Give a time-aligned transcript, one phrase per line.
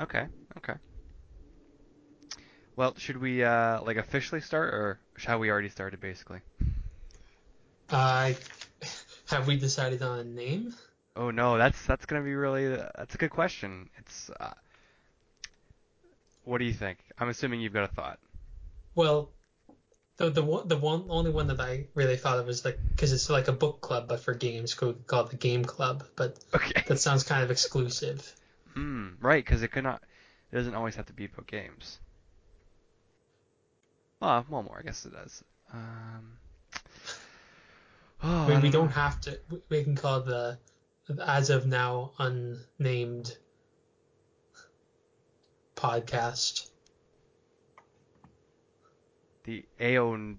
[0.00, 0.28] Okay.
[0.58, 0.74] Okay.
[2.76, 6.40] Well, should we uh like officially start or shall we already started basically?
[7.90, 8.32] Uh,
[9.26, 10.74] have we decided on a name?
[11.16, 13.88] Oh no, that's that's gonna be really that's a good question.
[13.98, 14.52] It's uh,
[16.44, 16.98] what do you think?
[17.18, 18.18] I'm assuming you've got a thought.
[18.94, 19.32] Well,
[20.18, 23.12] the the one the one only one that I really thought of was like because
[23.12, 26.84] it's like a book club but for games called called the Game Club, but Okay.
[26.86, 28.34] that sounds kind of exclusive.
[28.74, 29.08] Hmm.
[29.20, 30.02] Right, because it could not.
[30.50, 31.98] It doesn't always have to be about games.
[34.20, 35.42] Well, one more, I guess it does.
[35.72, 36.38] Um.
[38.22, 38.92] Oh, I mean, we don't know.
[38.92, 39.38] have to.
[39.68, 40.58] we- can call the
[41.26, 43.36] as of now unnamed
[45.74, 46.68] podcast.
[49.44, 50.38] The Aeon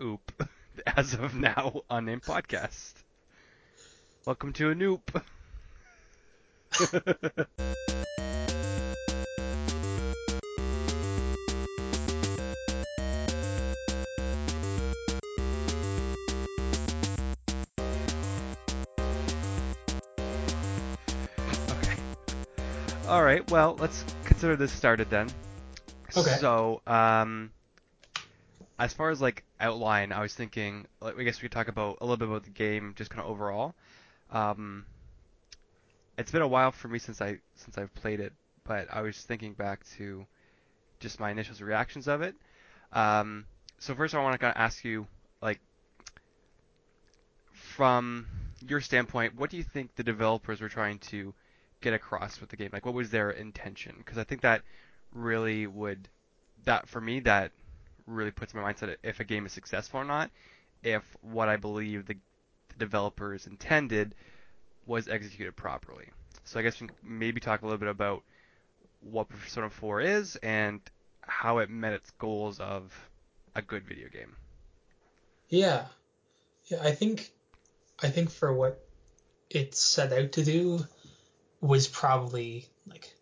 [0.00, 0.48] Oop,
[0.96, 2.92] as of now, unnamed podcast.
[4.24, 5.22] Welcome to a Noop.
[6.80, 7.04] Okay.
[23.08, 23.48] All right.
[23.50, 25.30] Well, let's consider this started then.
[26.16, 26.36] Okay.
[26.40, 27.50] So, um,
[28.78, 31.98] as far as like outline, I was thinking, like, I guess we could talk about
[32.00, 33.74] a little bit about the game, just kind of overall.
[34.30, 34.86] Um,
[36.16, 38.32] it's been a while for me since I since I've played it,
[38.64, 40.26] but I was thinking back to
[41.00, 42.34] just my initial reactions of it.
[42.92, 43.46] Um,
[43.78, 45.06] so first, I want to kind of ask you,
[45.42, 45.60] like,
[47.52, 48.26] from
[48.66, 51.34] your standpoint, what do you think the developers were trying to
[51.80, 52.70] get across with the game?
[52.72, 53.94] Like, what was their intention?
[53.98, 54.62] Because I think that
[55.12, 56.08] really would
[56.64, 57.52] that for me that
[58.06, 60.30] really puts my mindset if a game is successful or not,
[60.82, 62.16] if what I believe the,
[62.68, 64.14] the developers intended
[64.86, 66.06] was executed properly.
[66.44, 68.22] So I guess we maybe talk a little bit about
[69.00, 70.80] what Persona 4 is and
[71.20, 72.92] how it met its goals of
[73.54, 74.36] a good video game.
[75.48, 75.86] Yeah,
[76.66, 76.82] yeah.
[76.82, 77.30] I think
[78.02, 78.84] I think for what
[79.50, 80.84] it set out to do
[81.60, 83.14] was probably like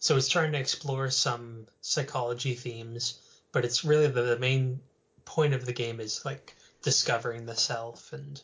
[0.00, 3.20] so it's trying to explore some psychology themes,
[3.52, 4.80] but it's really the, the main
[5.24, 8.40] point of the game is like discovering the self and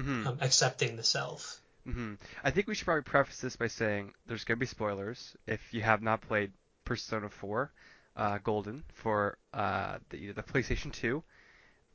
[0.00, 1.60] hmm um, accepting the self.
[1.84, 5.36] hmm I think we should probably preface this by saying there's going to be spoilers
[5.46, 6.52] if you have not played
[6.84, 7.72] Persona 4
[8.16, 11.22] uh, Golden for uh, the, either the PlayStation 2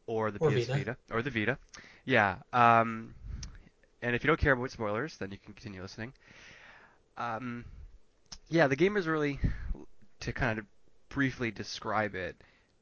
[0.07, 0.73] or the Or PS Vita.
[0.73, 1.57] Vita or the Vita.
[2.05, 2.37] Yeah.
[2.53, 3.13] Um,
[4.01, 6.13] and if you don't care about spoilers, then you can continue listening.
[7.17, 7.65] Um,
[8.49, 9.39] yeah, the game is really
[10.21, 10.65] to kind of
[11.09, 12.35] briefly describe it.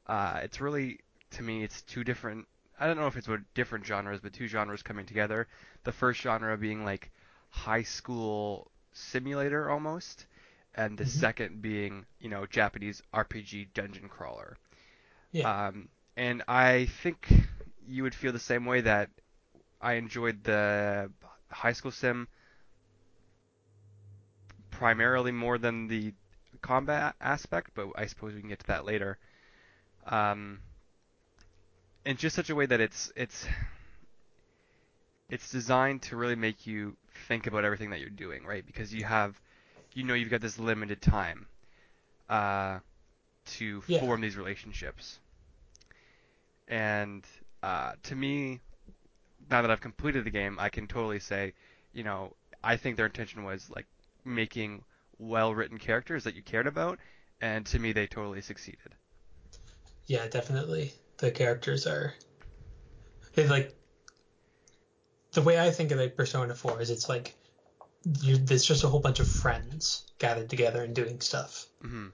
[0.06, 0.98] Uh, it's really
[1.32, 2.46] to me, it's two different.
[2.78, 5.48] I don't know if it's what different genres, but two genres coming together.
[5.84, 7.10] The first genre being like
[7.50, 10.26] high school simulator almost,
[10.74, 14.56] and the hmm second being you know Japanese RPG dungeon crawler.
[15.32, 17.28] Yeah, Um, and I think
[17.86, 19.10] you would feel the same way that
[19.80, 21.10] I enjoyed the
[21.50, 22.28] high school sim
[24.70, 26.14] primarily more than the
[26.62, 29.18] combat aspect, but I suppose we can get to that later.
[30.06, 30.60] Um,
[32.04, 33.46] in just such a way that it's it's
[35.30, 36.96] it's designed to really make you
[37.28, 38.64] think about everything that you're doing, right?
[38.66, 39.40] Because you have
[39.94, 41.46] you know you've got this limited time
[42.28, 42.78] uh,
[43.46, 45.18] to yeah, form these relationships.
[46.68, 47.24] And
[47.62, 48.60] uh, to me,
[49.50, 51.52] now that I've completed the game, I can totally say,
[51.92, 53.86] you know, I think their intention was like
[54.24, 54.84] making
[55.18, 56.98] well-written characters that you cared about,
[57.40, 58.94] and to me, they totally succeeded.
[60.06, 60.26] yeah.
[60.28, 62.14] Definitely, the characters are.
[63.34, 63.74] They like
[65.32, 67.34] the way I think of like Persona 4 is it's like
[68.22, 71.66] you, there's just a whole bunch of friends gathered together and doing stuff.
[71.82, 72.06] hmm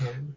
[0.00, 0.36] Um,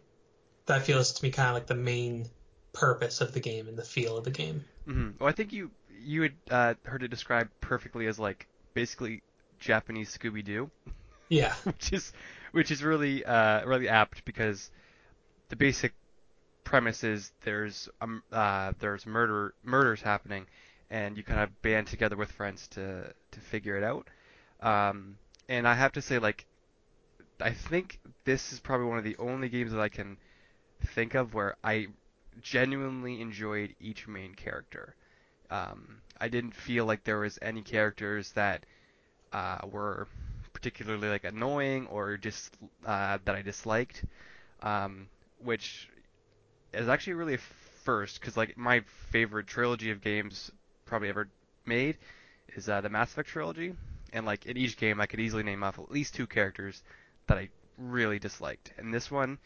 [0.66, 2.28] that feels to me kind of like the main
[2.72, 4.64] purpose of the game and the feel of the game.
[4.86, 9.22] hmm Well, I think you you had uh, heard it described perfectly as like basically
[9.58, 10.70] Japanese Scooby Doo,
[11.28, 12.12] Yeah, which is
[12.52, 14.70] which is really uh, really apt because
[15.48, 15.94] the basic
[16.66, 20.46] premise is there's um uh, there's murder murders happening,
[20.90, 24.08] and you kind of band together with friends to to figure it out.
[24.60, 25.16] Um,
[25.48, 26.44] and I have to say, like,
[27.40, 30.18] I think this is probably one of the only games that I can
[30.94, 31.86] think of where I
[32.42, 34.94] genuinely enjoyed each main character.
[35.50, 38.66] Um, I didn't feel like there was any characters that
[39.32, 40.08] uh, were
[40.52, 44.04] particularly like annoying or just uh, that I disliked,
[44.62, 45.08] um,
[45.38, 45.88] which
[46.76, 48.80] is actually really a first because like my
[49.10, 50.50] favorite trilogy of games
[50.84, 51.28] probably ever
[51.64, 51.98] made
[52.56, 53.74] is uh, the Mass Effect trilogy,
[54.12, 56.82] and like in each game, I could easily name off at least two characters
[57.26, 58.72] that I really disliked.
[58.78, 59.38] And this one,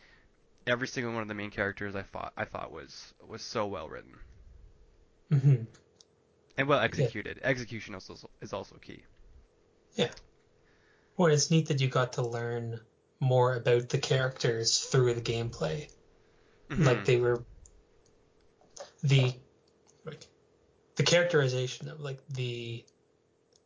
[0.66, 3.88] every single one of the main characters I thought I thought was was so well
[3.88, 4.18] written
[5.30, 5.64] Mm-hmm.
[6.58, 7.40] and well executed.
[7.42, 9.04] Execution also is also key.
[9.94, 10.10] Yeah.
[11.16, 12.80] Well, it's neat that you got to learn
[13.20, 15.88] more about the characters through the gameplay.
[16.70, 17.05] Like Mhm.
[17.05, 17.44] they were
[19.02, 19.34] the
[20.05, 20.26] like
[20.94, 22.84] the characterization of like the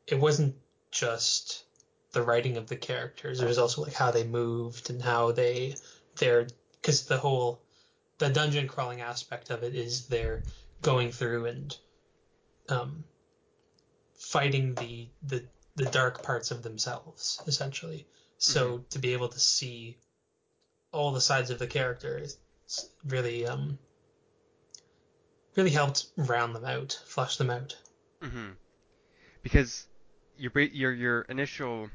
[0.06, 0.56] it wasn't
[0.90, 1.64] just
[2.12, 3.40] the writing of the characters.
[3.40, 5.76] It was also like how they moved and how they
[6.16, 6.46] their
[6.80, 7.62] because the whole
[8.18, 10.42] the dungeon crawling aspect of it is they're
[10.80, 11.76] going through and
[12.68, 13.04] um,
[14.14, 15.44] fighting the the
[15.76, 18.06] the dark parts of themselves essentially.
[18.38, 19.98] So to be able to see
[20.92, 22.43] all the sides of the character is it's
[23.06, 23.78] really um
[25.56, 27.76] really helped round them out, flush them out.
[28.22, 28.50] Mm-hmm.
[29.42, 29.86] Because
[30.36, 31.90] your your your initial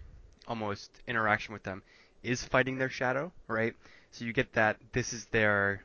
[0.47, 1.83] almost interaction with them
[2.23, 3.73] is fighting their shadow, right?
[4.11, 5.83] So you get that this is their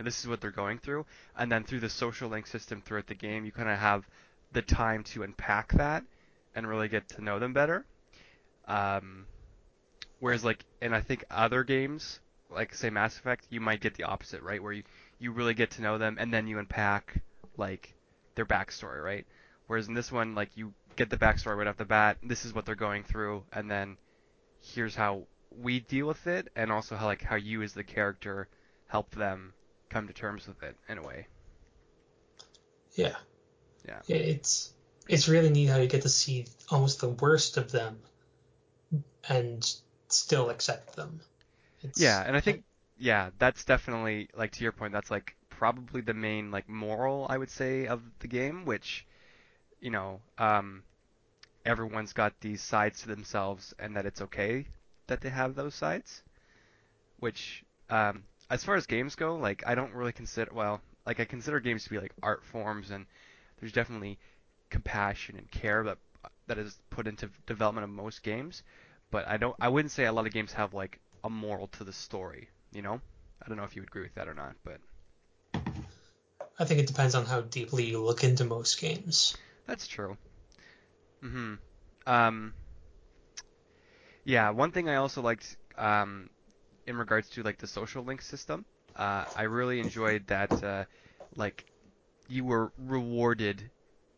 [0.00, 1.06] this is what they're going through,
[1.36, 4.08] and then through the social link system throughout the game, you kind of have
[4.52, 6.04] the time to unpack that
[6.54, 7.84] and really get to know them better.
[8.66, 9.26] Um,
[10.20, 12.20] whereas like, and I think other games,
[12.50, 14.62] like say Mass Effect, you might get the opposite, right?
[14.62, 14.82] Where you
[15.18, 17.22] you really get to know them and then you unpack
[17.56, 17.94] like
[18.34, 19.26] their backstory, right?
[19.66, 22.18] Whereas in this one, like you get the backstory right off the bat.
[22.22, 23.96] This is what they're going through, and then
[24.60, 25.26] here's how
[25.56, 28.48] we deal with it, and also how like how you as the character
[28.86, 29.52] help them
[29.88, 31.26] come to terms with it in a way.
[32.94, 33.16] Yeah.
[33.86, 34.00] Yeah.
[34.08, 34.72] It's
[35.08, 37.98] it's really neat how you get to see almost the worst of them
[39.28, 39.74] and
[40.08, 41.20] still accept them.
[41.84, 42.64] It's, Yeah, and I think
[42.98, 44.92] yeah, that's definitely like to your point.
[44.92, 49.06] That's like probably the main like moral I would say of the game, which
[49.80, 50.84] you know, um,
[51.66, 54.66] everyone's got these sides to themselves, and that it's okay
[55.08, 56.22] that they have those sides.
[57.18, 61.24] Which, um, as far as games go, like I don't really consider well, like I
[61.24, 63.06] consider games to be like art forms, and
[63.60, 64.18] there's definitely
[64.70, 65.98] compassion and care that
[66.48, 68.62] that is put into development of most games.
[69.10, 71.84] But I don't, I wouldn't say a lot of games have like a moral to
[71.84, 72.50] the story.
[72.72, 73.02] You know,
[73.42, 74.80] I don't know if you would agree with that or not, but
[76.58, 79.36] I think it depends on how deeply you look into most games.
[79.66, 80.16] That's true.
[81.22, 81.54] hmm
[82.06, 82.54] Um,
[84.24, 86.30] yeah, one thing I also liked um,
[86.86, 88.66] in regards to like the social link system,
[88.96, 90.84] uh, I really enjoyed that uh,
[91.36, 91.66] like
[92.28, 93.70] you were rewarded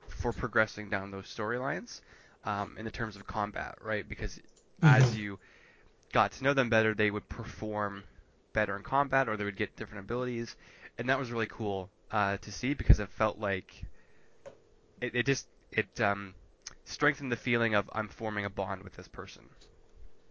[0.09, 2.01] for progressing down those storylines
[2.45, 4.09] um, in the terms of combat, right?
[4.09, 4.41] Because
[4.83, 5.17] as Mhm.
[5.17, 5.39] you
[6.17, 8.03] got to know them better, they would perform
[8.55, 10.57] better in combat, or they would get different abilities,
[10.97, 13.85] and that was really cool uh, to see because it felt like
[15.03, 16.33] it, it just it um,
[16.87, 19.43] strengthened the feeling of I'm forming a bond with this person.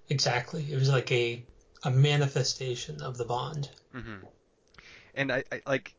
[0.09, 0.65] Exactly.
[0.71, 1.45] It was like a
[1.83, 3.69] a manifestation of the bond.
[3.93, 4.25] Mm-hmm.
[5.13, 5.93] And I, I like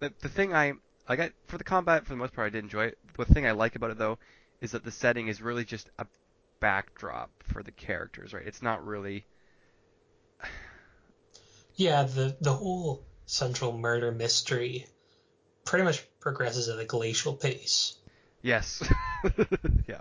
[0.00, 0.74] the the thing I
[1.08, 2.98] like I, for the combat for the most part I did enjoy it.
[3.16, 4.18] The thing I like about it though
[4.60, 6.04] is that the setting is really just a
[6.60, 8.46] backdrop for the characters, right?
[8.46, 9.26] It's not really
[11.74, 14.86] Yeah, the the whole central murder mystery
[15.64, 17.96] pretty much progresses at a glacial pace.
[18.42, 18.82] yes,
[19.88, 20.00] yeah,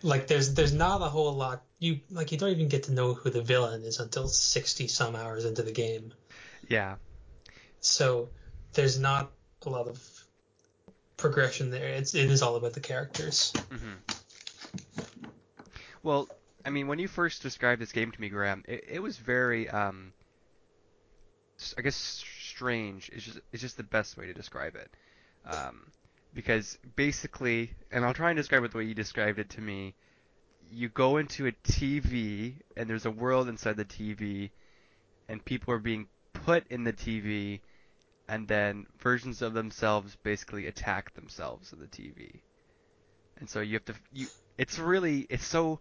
[0.00, 3.12] Like there's there's not a whole lot you like you don't even get to know
[3.12, 6.14] who the villain is until 60 some hours into the game.
[6.68, 6.96] yeah,
[7.80, 8.28] So
[8.74, 9.32] there's not
[9.64, 9.98] a lot of
[11.18, 11.88] progression there.
[11.88, 13.52] It's it is all about the characters.
[13.70, 14.15] hmm
[16.06, 16.28] Well,
[16.64, 19.68] I mean, when you first described this game to me, Graham, it, it was very,
[19.68, 20.12] um,
[21.76, 23.10] I guess, strange.
[23.12, 24.88] It's just, it's just the best way to describe it.
[25.44, 25.90] Um,
[26.32, 29.96] because basically, and I'll try and describe it the way you described it to me.
[30.70, 34.50] You go into a TV, and there's a world inside the TV,
[35.28, 37.58] and people are being put in the TV,
[38.28, 42.42] and then versions of themselves basically attack themselves in the TV.
[43.38, 45.80] And so you have to, you, it's really, it's so,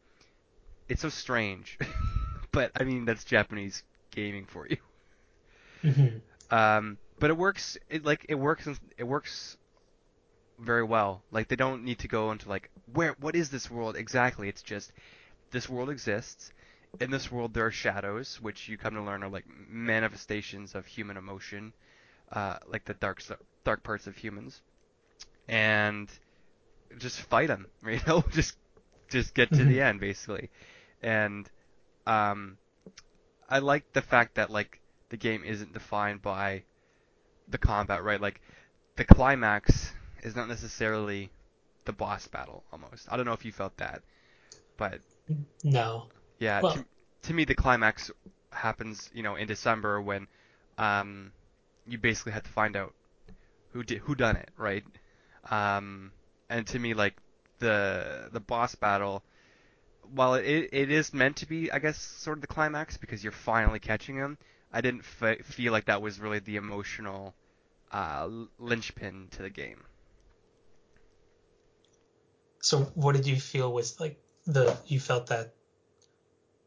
[0.89, 1.77] it's so strange.
[2.51, 4.77] but I mean, that's Japanese gaming for you.
[5.83, 7.77] hmm Um, but it works.
[7.89, 8.67] It like it works.
[8.97, 9.57] It works
[10.59, 11.23] very well.
[11.31, 13.13] Like they don't need to go into like where.
[13.19, 14.47] What is this world exactly?
[14.49, 14.91] It's just
[15.51, 16.51] this world exists.
[16.99, 20.85] In this world, there are shadows, which you come to learn are like manifestations of
[20.85, 21.73] human emotion,
[22.31, 23.21] uh, like the dark
[23.63, 24.61] dark parts of humans,
[25.47, 26.09] and
[26.97, 27.67] just fight them.
[27.85, 28.57] You know, just
[29.09, 30.49] just get to the end basically.
[31.05, 31.49] And
[32.07, 32.59] um,
[33.49, 36.65] I like the fact that like the game isn't defined by
[37.47, 38.21] the combat, right?
[38.21, 38.41] Like
[38.97, 39.93] the climax
[40.23, 41.31] is not necessarily
[41.85, 43.07] the boss battle almost.
[43.11, 44.03] I don't know if you felt that,
[44.77, 45.01] but
[45.63, 46.07] No.
[46.39, 46.85] yeah, Well, to,
[47.23, 48.11] to me the climax
[48.51, 50.27] happens, you know, in December when
[50.77, 51.33] um,
[51.87, 52.95] you basically have to find out
[53.71, 54.85] who did who done it, right?
[55.49, 56.13] Um,
[56.49, 57.15] and to me, like
[57.59, 59.23] the the boss battle,
[60.13, 63.31] while it it is meant to be, I guess, sort of the climax because you're
[63.33, 64.37] finally catching him.
[64.71, 67.35] I didn't f- feel like that was really the emotional
[67.91, 69.83] uh, linchpin to the game.
[72.61, 75.53] so what did you feel was like the you felt that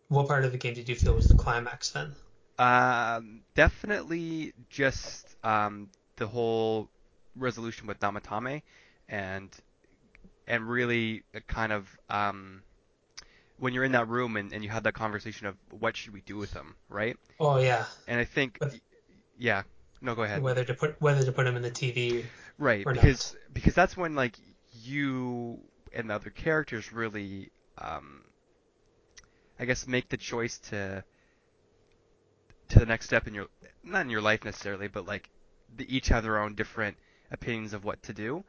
[0.09, 2.15] what part of the game did you feel was the climax then?
[2.59, 6.89] Um, definitely just um, the whole
[7.37, 8.63] resolution with Namatame,
[9.09, 9.51] and
[10.47, 12.63] and really kind of um,
[13.59, 16.21] when you're in that room and, and you have that conversation of what should we
[16.23, 17.17] do with them, right?
[17.41, 18.59] Oh yeah, And I think,
[19.39, 19.63] yeah,
[20.01, 20.43] no, go ahead.
[20.43, 22.25] whether to put whether to put him in the TV
[22.59, 23.03] Right, or not.
[23.03, 24.37] because because that's when like
[24.83, 25.61] you
[25.93, 28.25] and the other characters really, um,
[29.59, 31.05] I guess, make the choice to
[32.69, 33.47] to the next step in your
[33.83, 35.31] not in your life necessarily, but like
[35.77, 36.97] they each have their own different
[37.31, 38.45] opinions of what to do,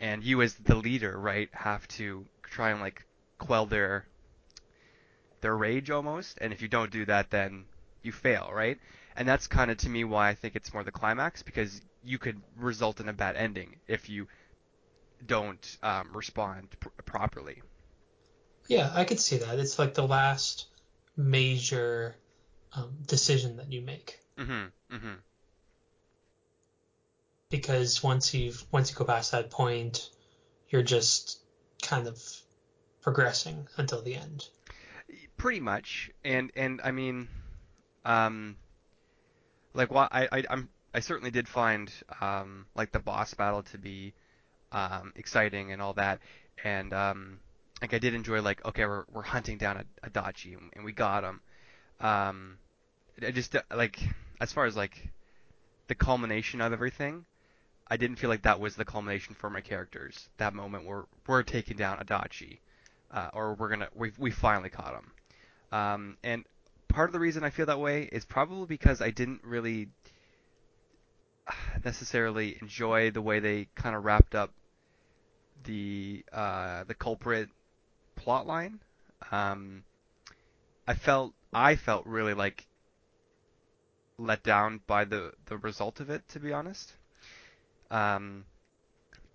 [0.00, 3.06] and you as the leader, right, have to try and like
[3.38, 4.06] quell their
[5.40, 7.64] their rage almost, and if you don't do that, then
[8.02, 8.78] you fail, right?
[9.16, 12.18] And that's kind of to me why I think it's more the climax because you
[12.18, 14.26] could result in a bad ending if you
[15.26, 17.62] don't um, respond pr- properly.
[18.68, 19.58] Yeah, I could see that.
[19.58, 20.66] It's like the last
[21.16, 22.14] major
[22.72, 24.96] um, decision that you make Mm-hmm.
[24.96, 25.14] Mm-hmm.
[27.50, 30.08] because once you've once you go past that point,
[30.70, 31.40] you're just
[31.82, 32.22] kind of
[33.02, 34.48] progressing until the end.
[35.40, 37.26] Pretty much, and and I mean,
[38.04, 38.58] um,
[39.72, 43.78] like what I, I I'm I certainly did find um like the boss battle to
[43.78, 44.12] be
[44.70, 46.20] um exciting and all that,
[46.62, 47.40] and um
[47.80, 50.32] like I did enjoy like okay we're we're hunting down a, a
[50.74, 51.40] and we got him.
[52.00, 52.58] Um,
[53.26, 53.98] I just uh, like
[54.42, 55.08] as far as like
[55.88, 57.24] the culmination of everything,
[57.88, 60.28] I didn't feel like that was the culmination for my characters.
[60.36, 62.58] That moment where we're taking down Adachi,
[63.10, 65.12] uh, or we're gonna we we finally caught him.
[65.72, 66.44] Um, and
[66.88, 69.88] part of the reason I feel that way is probably because I didn't really
[71.84, 74.52] necessarily enjoy the way they kind of wrapped up
[75.64, 77.48] the uh, the culprit
[78.16, 78.80] plot line.
[79.30, 79.84] Um,
[80.86, 82.66] I felt I felt really like
[84.18, 86.92] let down by the the result of it, to be honest.
[87.90, 88.44] Um,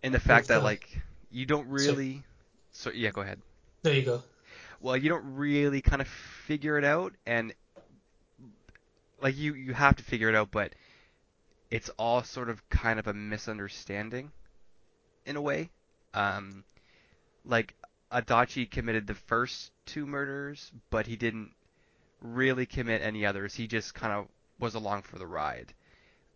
[0.04, 1.02] and the fact that like
[1.32, 2.24] you don't really.
[2.72, 3.40] So yeah, go ahead.
[3.84, 4.24] There you go.
[4.82, 7.54] Well, you don't really kind of figure it out, and
[9.22, 10.74] like you you have to figure it out, but
[11.72, 14.32] it's all sort of kind of a misunderstanding
[15.26, 15.70] in a way.
[16.14, 16.64] Um,
[17.44, 17.76] like
[18.12, 21.52] Adachi committed the first two murders, but he didn't
[22.22, 23.54] really commit any others.
[23.54, 24.28] He just kind of
[24.60, 25.74] was along for the ride.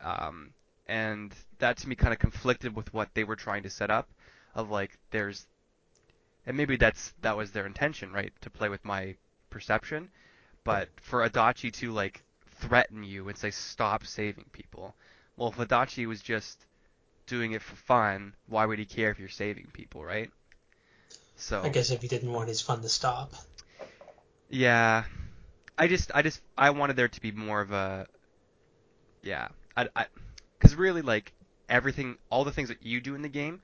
[0.01, 0.51] Um,
[0.88, 4.10] and that to me kind of conflicted with what they were trying to set up
[4.55, 5.48] of like there's
[6.46, 8.34] and maybe that's that was their intention, right?
[8.41, 9.15] To play with my
[9.50, 10.10] perception.
[10.63, 14.96] But for Adachi to like threaten you and say stop saving people.
[15.38, 16.65] Well, if Adachi was just
[17.27, 20.31] doing it for fun, why would he care if you're saving people, right?
[21.36, 23.34] So I guess if he didn't want his fun to stop.
[24.50, 25.03] yeah,
[25.77, 28.08] I just I just I wanted there to be more of a
[29.22, 30.05] yeah, I I
[30.60, 31.34] cuz really like
[31.69, 33.62] everything all the things that you do in the game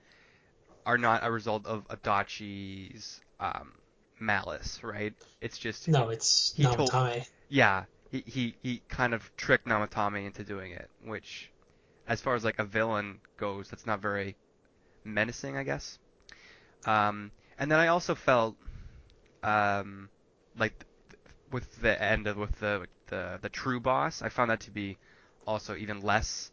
[0.86, 3.74] are not a result of Adachi's um
[4.20, 5.14] malice, right?
[5.42, 7.28] It's just No, it's He told- Namatame.
[7.50, 11.52] yeah, he, he he kind of tricked Namatame into doing it, which
[12.08, 14.36] as far as like a villain goes, that's not very
[15.04, 15.98] menacing, I guess.
[16.86, 18.56] Um, and then I also felt
[19.44, 20.10] um,
[20.58, 20.74] like
[21.10, 21.20] th-
[21.52, 24.98] with the end of with the the the true boss, I found that to be
[25.48, 26.52] also even less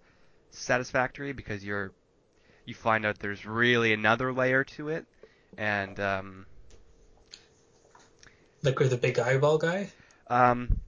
[0.51, 1.93] satisfactory because you're
[2.65, 5.07] you find out there's really another layer to it,
[5.57, 6.47] and um,
[8.63, 9.91] Like with the big eyeball guy.
[10.29, 10.81] Um,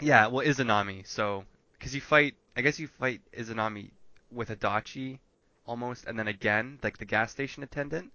[0.00, 1.06] yeah, well, Izanami.
[1.06, 3.90] So, because you fight, I guess you fight Izanami
[4.30, 5.18] with Adachi
[5.66, 8.10] almost, and then again, like the gas station attendant,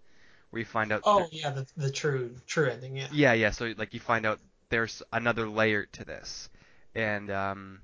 [0.50, 1.04] where you find out.
[1.06, 2.98] Oh yeah, the the true true ending.
[2.98, 3.08] Yeah.
[3.12, 3.52] yeah, yeah.
[3.52, 4.40] So like you find out
[4.70, 6.50] there's another layer to this,
[6.96, 7.82] and um,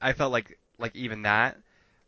[0.00, 1.56] I felt like like even that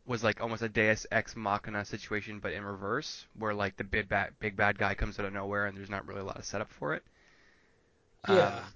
[0.05, 4.09] was like almost a Deus Ex Machina situation, but in reverse, where like the big
[4.09, 6.45] bad big bad guy comes out of nowhere, and there's not really a lot of
[6.45, 7.03] setup for it.
[8.27, 8.51] Yeah.
[8.55, 8.73] Um,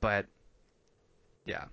[0.00, 0.26] but
[1.44, 1.64] yeah.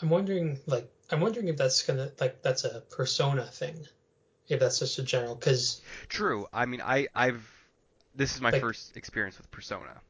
[0.00, 3.86] I'm wondering like I'm wondering if that's gonna like that's a persona thing.
[4.48, 6.46] if that's just a general because True.
[6.52, 7.48] I mean, I I've
[8.14, 10.00] this is my like first experience with Persona.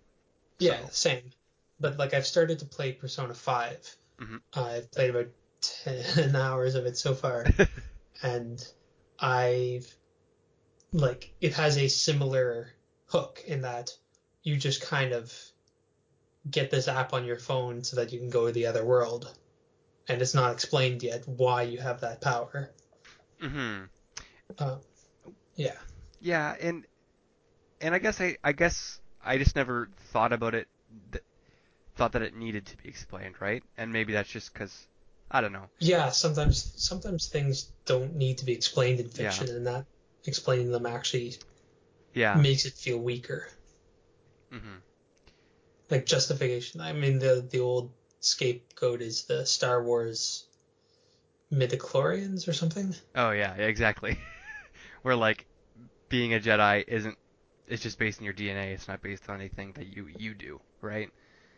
[0.58, 1.32] yeah, So, same.
[1.80, 3.96] But like I've started to play Persona 5.
[4.18, 4.40] mhm.
[4.54, 5.28] I've played about
[5.84, 7.46] 10 hours of it so far
[8.22, 8.66] and
[9.18, 9.94] I've
[10.92, 12.72] like it has a similar
[13.06, 13.96] hook in that
[14.42, 15.32] you just kind of
[16.50, 19.32] get this app on your phone so that you can go to the other world
[20.08, 22.70] and it's not explained yet why you have that power.
[23.40, 23.88] mhm.
[24.58, 24.76] Uh,
[25.56, 25.76] yeah.
[26.20, 26.86] Yeah, and
[27.80, 30.68] and I guess I I guess I just never thought about it
[31.12, 31.24] th-
[31.96, 33.62] thought that it needed to be explained, right?
[33.76, 34.88] And maybe that's just cuz
[35.30, 35.68] I don't know.
[35.80, 39.32] Yeah, sometimes sometimes things don't need to be explained in Yeah.
[39.32, 39.86] fiction and that
[40.26, 41.38] explaining them actually
[42.14, 42.42] Yeah.
[42.42, 43.48] makes it feel weaker.
[44.50, 44.82] Mhm.
[45.90, 46.80] Like justification.
[46.80, 50.46] I mean the the old scapegoat is the Star Wars
[51.50, 52.94] midichlorians or something.
[53.14, 54.18] Oh yeah, yeah, exactly.
[55.02, 55.46] Where like
[56.08, 57.18] being a Jedi isn't
[57.66, 58.72] it's just based on your DNA.
[58.72, 61.10] It's not based on anything that you you do, right?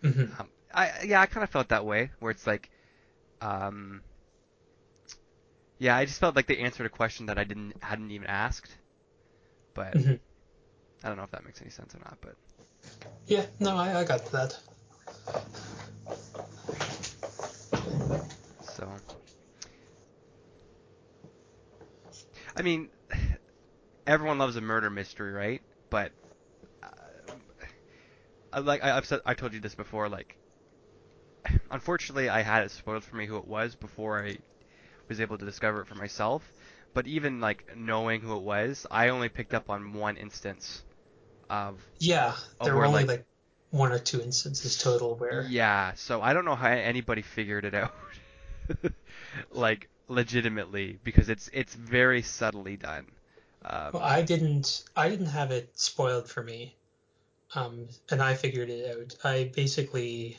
[0.03, 2.71] hmm Um, I yeah, I kind of felt that way, where it's like,
[3.41, 4.03] um,
[5.79, 8.77] yeah, I just felt like they answered a question that I didn't hadn't even asked,
[9.75, 10.19] but hmm
[11.03, 12.19] I don't know if that makes any sense or not.
[12.21, 12.37] But
[13.27, 14.59] Yeah, no, I, I got that.
[18.61, 19.01] so,
[22.57, 22.91] I mean,
[24.07, 25.63] everyone loves a murder mystery, right?
[25.91, 26.13] But
[28.53, 30.09] uh, like I, I've said, I told you this before.
[30.09, 30.37] Like,
[31.71, 34.39] unfortunately, I had it spoiled for me who it was before I
[35.09, 36.55] was able to discover it for myself.
[36.95, 40.85] But even like knowing who it was, I only picked up on one instance
[41.51, 43.25] of Yeah, there were only like like
[43.71, 45.93] one or two instances total where yeah.
[45.95, 47.95] So I don't know how anybody figured it out,
[49.51, 53.07] like legitimately, because it's it's very subtly done.
[53.65, 56.77] Um, well, I didn't I didn't have it spoiled for me.
[57.55, 59.17] Um, and I figured it out.
[59.25, 60.39] I basically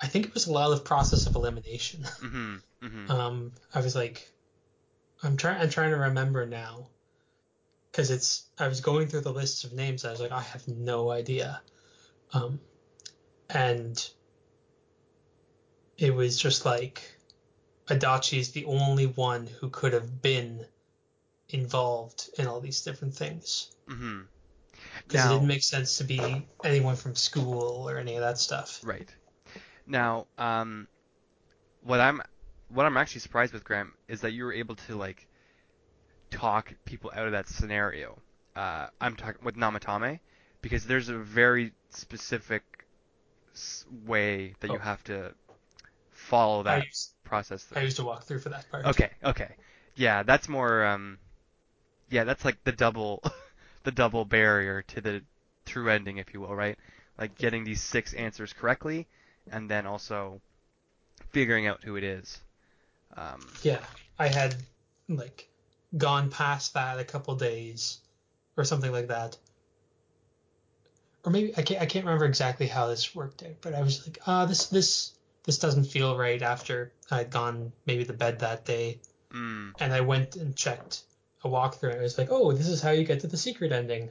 [0.00, 2.04] I think it was a lot of process of elimination.
[2.20, 4.30] hmm hmm Um, I was like,
[5.22, 5.60] I'm trying.
[5.60, 6.88] I'm trying to remember now,
[7.90, 8.44] because it's.
[8.58, 10.04] I was going through the lists of names.
[10.04, 11.60] I was like, I have no idea.
[12.32, 12.60] Um,
[13.50, 14.08] and
[15.96, 17.18] it was just like,
[17.88, 20.64] Adachi is the only one who could have been
[21.48, 23.72] involved in all these different things.
[23.88, 24.20] hmm
[25.06, 28.80] Because it didn't make sense to be anyone from school or any of that stuff.
[28.84, 29.12] right
[29.88, 30.88] now, um,
[31.82, 32.22] what I'm
[32.68, 35.26] what I'm actually surprised with Graham is that you were able to like
[36.30, 38.20] talk people out of that scenario.
[38.56, 40.20] Uh, I'm talking with Namatame
[40.62, 42.86] because there's a very specific
[44.06, 45.34] way that you Oh, have to
[46.12, 48.84] follow I that used process I used to walk through for that part.
[48.84, 49.56] Okay, okay.
[49.94, 51.18] Yeah, that's more um
[52.10, 53.22] yeah, that's like the double
[53.84, 55.24] the double barrier to the
[55.66, 56.78] true ending, if you will, right?
[57.18, 59.08] Like getting these six answers correctly
[59.52, 60.40] and then also
[61.30, 62.40] figuring out who it is.
[63.16, 63.80] Um Yeah,
[64.18, 64.56] I had
[65.08, 65.48] like
[65.96, 67.98] gone past that a couple days
[68.56, 69.36] or something like that.
[71.24, 74.06] Or maybe I can't I can't remember exactly how this worked out, but I was
[74.06, 75.12] like, ah, this this
[75.44, 79.00] this doesn't feel right after I'd gone maybe to bed that day,
[79.32, 81.02] mm, and I went and checked
[81.44, 83.72] a walkthrough, and I was like, oh, this is how you get to the secret
[83.72, 84.10] ending.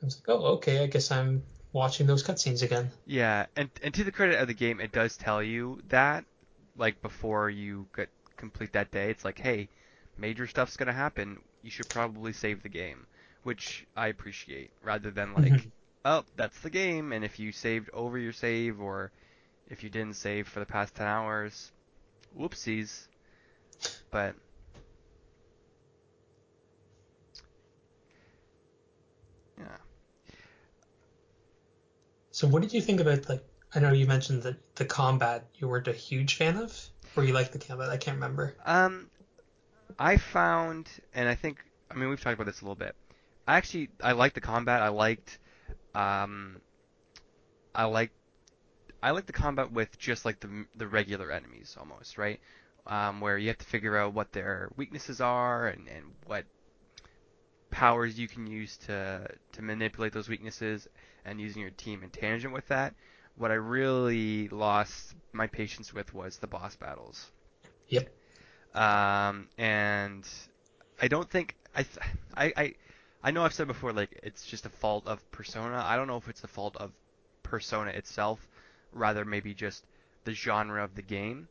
[0.00, 2.90] I was like, oh, okay, I guess I'm watching those cutscenes again.
[3.06, 6.24] yeah, and and to the credit of the game, it does tell you that
[6.76, 9.68] like before you get complete that day, it's like, hey,
[10.16, 11.42] major stuff's gonna happen.
[11.62, 13.06] You should probably save the game,
[13.42, 15.70] which I appreciate, rather than like Mhm.
[16.04, 19.12] oh, that's the game, and if you saved over your save or
[19.68, 21.72] if you didn't save for the past 10 hours,
[22.36, 23.08] whoopsies.
[24.10, 24.36] But
[29.58, 29.78] yeah,
[32.38, 33.44] So what did you think about like?
[33.74, 36.72] I know you mentioned that the combat you weren't a huge fan of,
[37.16, 37.90] or you liked the combat.
[37.90, 38.54] I can't remember.
[38.64, 39.10] um,
[39.98, 41.58] I found, and I think,
[41.90, 42.94] I mean, we've talked about this a little bit.
[43.48, 44.82] I actually, I liked the combat.
[44.82, 45.40] I liked,
[45.96, 46.60] um,
[47.74, 48.14] I liked,
[49.02, 52.38] I liked the combat with just like the the regular enemies almost, right?
[52.86, 56.44] Um, where you have to figure out what their weaknesses are and, and what
[57.70, 60.86] powers you can use to to manipulate those weaknesses
[61.24, 62.94] and using your team in tangent with that.
[63.36, 67.30] What I really lost my patience with was the boss battles.
[67.88, 68.08] Yep.
[68.74, 70.26] Um, and
[71.00, 71.86] I don't think I,
[72.36, 72.74] I I
[73.22, 75.82] I know I've said before like it's just a fault of Persona.
[75.84, 76.92] I don't know if it's the fault of
[77.42, 78.46] Persona itself,
[78.92, 79.84] rather maybe just
[80.24, 81.48] the genre of the game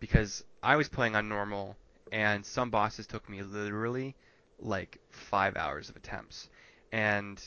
[0.00, 1.76] because I was playing on normal
[2.12, 4.14] and some bosses took me literally
[4.58, 6.48] like five hours of attempts,
[6.92, 7.42] and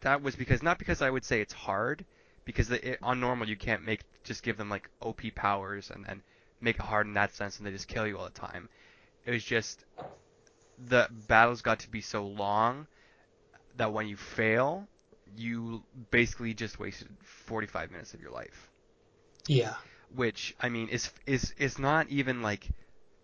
[0.00, 2.04] that was because not because I would say it's hard,
[2.44, 6.04] because the, it, on normal you can't make just give them like OP powers and
[6.04, 6.22] then
[6.60, 8.68] make it hard in that sense, and they just kill you all the time.
[9.24, 9.84] It was just
[10.86, 12.86] the battles got to be so long
[13.76, 14.86] that when you fail,
[15.36, 18.70] you basically just wasted 45 minutes of your life.
[19.46, 19.74] Yeah.
[20.14, 22.68] Which I mean is is is not even like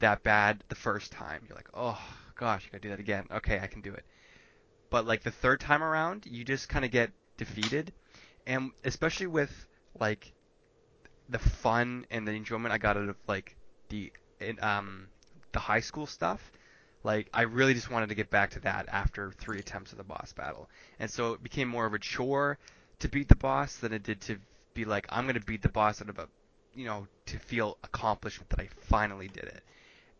[0.01, 1.45] that bad the first time.
[1.49, 1.99] You're like, oh
[2.37, 3.27] gosh, I gotta do that again.
[3.31, 4.05] Okay, I can do it.
[4.95, 7.93] But like the third time around, you just kind of get defeated,
[8.47, 9.67] and especially with
[9.99, 10.33] like
[11.29, 13.57] the fun and the enjoyment I got out of like
[13.89, 14.13] the
[14.61, 15.09] um
[15.51, 16.53] the high school stuff.
[17.03, 20.05] Like I really just wanted to get back to that after three attempts of the
[20.05, 22.57] boss battle, and so it became more of a chore
[23.01, 24.39] to beat the boss than it did to
[24.75, 26.29] be like I'm gonna beat the boss out of a,
[26.73, 29.65] you know, to feel accomplished that I finally did it.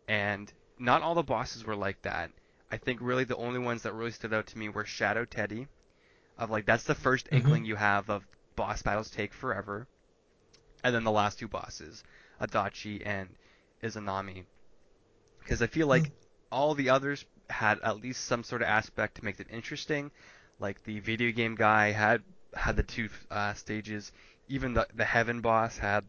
[0.09, 2.33] And not all the bosses were like that.
[2.75, 5.69] I think really the only ones that really stood out to me were Shadow Teddy,
[6.37, 7.37] of like that's the 1st Mhm.
[7.37, 9.87] inkling you have of boss battles take forever,
[10.83, 12.03] and then the last two bosses,
[12.41, 13.29] Adachi and
[13.81, 14.47] Izanami,
[15.39, 16.13] because I feel like Mm.
[16.51, 20.11] all the others had at least some sort of aspect to make them interesting.
[20.59, 24.11] Like the video game guy had had the two uh, stages.
[24.49, 26.05] Even the the heaven boss had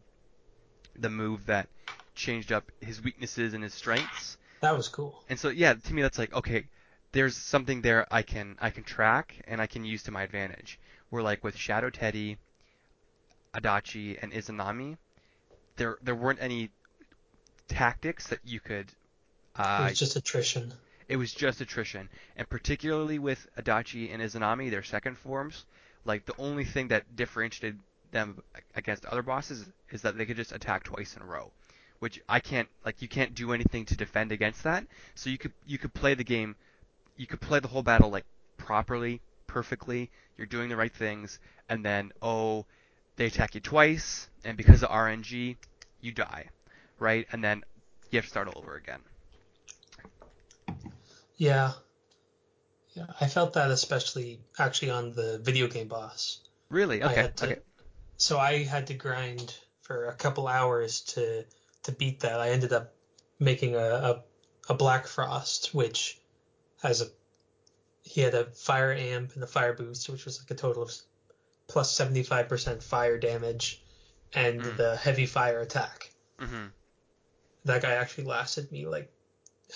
[0.96, 1.68] the move that
[2.16, 4.36] changed up his weaknesses and his strengths.
[4.60, 5.22] That was cool.
[5.28, 6.64] And so yeah, to me that's like okay,
[7.12, 10.78] there's something there I can I can track and I can use to my advantage.
[11.10, 12.36] Where like with Shadow Teddy,
[13.54, 14.96] Adachi, and Izanami,
[15.76, 16.70] there there weren't any
[17.68, 18.86] tactics that you could.
[19.54, 20.72] Uh, It was just attrition.
[21.08, 25.64] it was just attrition, and particularly with Adachi and Izanami, their second forms,
[26.04, 27.78] like the only thing that differentiated
[28.10, 28.42] them
[28.74, 31.50] against other bosses is that they could just attack twice in a row,
[32.00, 32.68] which I can't.
[32.84, 34.86] Like you can't do anything to defend against that.
[35.14, 36.56] So you could you could play the game,
[37.16, 38.24] you could play the whole battle like
[38.56, 40.10] properly, perfectly.
[40.36, 42.66] You're doing the right things, and then oh,
[43.16, 45.56] they attack you twice, and because of RNG,
[46.00, 46.50] you die,
[46.98, 47.26] right?
[47.32, 47.64] And then
[48.10, 49.00] you have to start all over again.
[51.36, 51.72] Yeah.
[52.94, 53.06] Yeah.
[53.20, 56.40] I felt that especially actually on the video game boss.
[56.70, 57.02] Really?
[57.02, 57.22] I Okay.
[57.22, 57.60] had to okay.
[58.18, 61.44] so I had to grind for a couple hours to
[61.86, 62.38] to beat that.
[62.40, 62.92] I ended up
[63.40, 64.22] making a, a,
[64.68, 66.20] a Black Frost, which
[66.82, 67.06] has a
[68.02, 70.92] he had a fire amp and a fire boost, which was like a total of
[71.66, 73.82] plus seventy five percent fire damage,
[74.34, 74.76] and Mm.
[74.76, 76.10] the heavy fire attack.
[76.38, 76.66] hmm
[77.64, 79.10] That guy actually lasted me like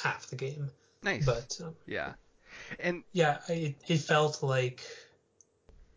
[0.01, 0.71] half the game,
[1.03, 1.25] Nice.
[1.27, 2.13] but um, yeah.
[2.79, 4.83] And yeah, it, it felt like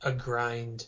[0.02, 0.88] a grind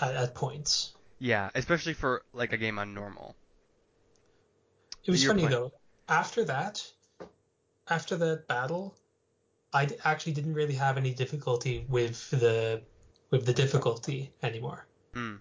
[0.00, 0.92] at, at points.
[1.18, 3.34] Yeah, especially for like a game on normal.
[5.04, 5.72] It was You're funny playing- though.
[6.08, 6.86] After that,
[7.88, 8.96] after that battle,
[9.72, 12.82] I actually didn't really have any difficulty with the
[13.30, 14.86] with the difficulty anymore.
[15.14, 15.40] Mm.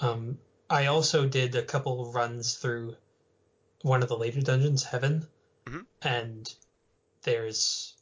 [0.00, 2.96] Um, I also did a couple runs through
[3.82, 5.26] one of the later dungeons, Heaven,
[5.64, 5.86] Mhm.
[6.02, 6.54] and
[7.22, 7.94] there's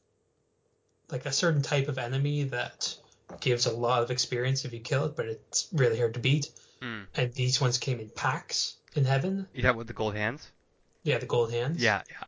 [1.10, 2.96] like a certain type of enemy that
[3.40, 6.50] gives a lot of experience if you kill it, but it's really hard to beat.
[6.82, 7.06] Mm.
[7.14, 9.48] And these ones came in packs in Heaven.
[9.52, 10.50] You have with the gold hands?
[11.02, 11.82] Yeah, the gold hands.
[11.82, 12.24] Yeah, yeah,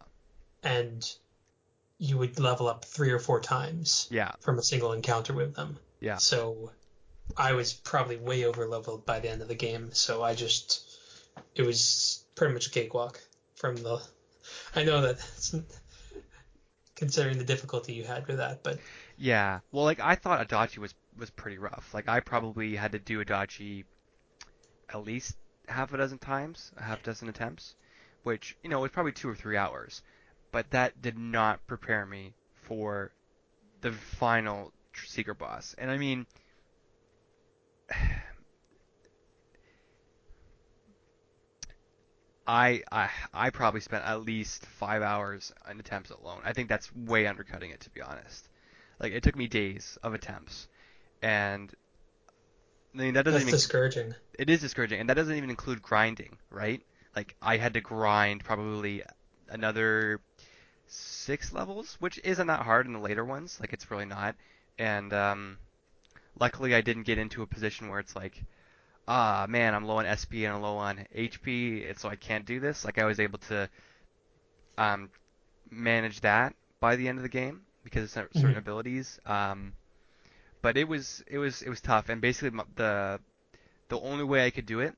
[0.63, 1.11] and
[1.99, 5.79] you would level up three or four times yeah, from a single encounter with them.
[6.01, 6.17] Yeah.
[6.17, 6.73] So
[7.37, 10.99] I was probably way over leveled by the end of the game, so I just
[11.55, 13.21] it was pretty much a cakewalk
[13.55, 14.01] from the
[14.75, 15.65] I know that
[16.95, 18.79] considering the difficulty you had with that, but
[19.17, 19.61] yeah.
[19.73, 21.93] Well, like I thought Adachi was was pretty rough.
[21.93, 23.85] Like I probably had to do Adachi
[24.93, 25.37] at least
[25.69, 27.75] half a dozen times, a half dozen attempts,
[28.23, 30.03] which you know was probably two or three hours.
[30.53, 33.13] But that did not prepare me for
[33.81, 35.75] the final secret boss.
[35.79, 36.27] And I mean,
[42.47, 46.41] I, I I probably spent at least five hours on attempts alone.
[46.45, 48.49] I think that's way undercutting it, to be honest.
[48.99, 50.67] Like it took me days of attempts,
[51.23, 51.73] and
[52.95, 54.15] I mean that doesn't that's even discouraging.
[54.39, 56.83] it is discouraging, and that doesn't even include grinding, right?
[57.17, 59.03] Like I had to grind probably
[59.49, 60.21] another
[60.87, 63.59] six levels, which isn't that hard in the later ones.
[63.61, 64.37] Like it's really not,
[64.79, 65.59] and um,
[66.39, 68.45] luckily I didn't get into a position where it's like,
[69.09, 72.47] ah man, I'm low on SP and I'm low on HP, and so I can't
[72.47, 72.85] do this.
[72.85, 73.69] Like I was able to
[74.79, 75.11] um,
[75.71, 78.59] manage that by the end of the game because of cer- certain Mhm.
[78.59, 79.19] abilities.
[79.27, 79.75] Um,
[80.63, 83.21] but it was it was it was tough, and basically the
[83.89, 84.95] the only way I could do it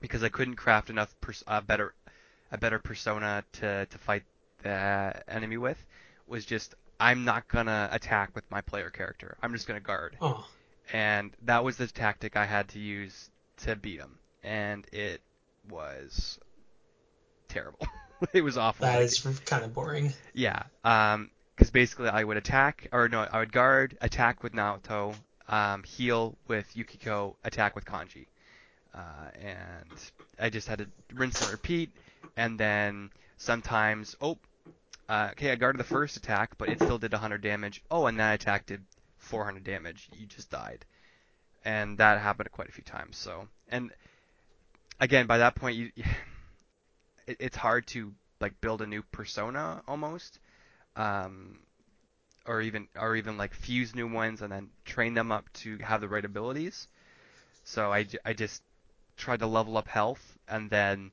[0.00, 1.94] because I couldn't craft enough pers- uh, better
[2.52, 4.22] a better persona to to fight
[4.62, 5.84] the enemy with
[6.26, 9.36] was just I'm not gonna attack with my player character.
[9.42, 10.46] I'm just gonna guard, Oh,
[10.92, 15.20] and that was the tactic I had to use to beat him, and it
[15.68, 16.38] was
[17.48, 17.86] terrible.
[18.32, 18.86] it was awful.
[18.86, 20.12] that is kind of boring.
[20.34, 25.14] yeah, um, because basically I would attack, or no, I would guard, attack with Naoto,
[25.48, 28.26] um, heal with Yukiko, attack with Kanji,
[28.94, 31.90] uh, and I just had to rinse and repeat,
[32.36, 34.38] and then sometimes, oh,
[35.08, 37.82] uh, okay, I guarded the first attack, but it still did 100 damage.
[37.90, 38.82] Oh, and that attack did
[39.18, 40.08] 400 damage.
[40.16, 40.84] You just died,
[41.64, 43.16] and that happened quite a few times.
[43.16, 43.92] So, and
[45.00, 45.92] again, by that point, you,
[47.26, 50.38] it, it's hard to like build a new persona almost
[50.96, 51.58] um,
[52.46, 56.00] or even or even like fuse new ones and then train them up to have
[56.00, 56.88] the right abilities.
[57.64, 58.62] So I, I just
[59.16, 61.12] tried to level up health and then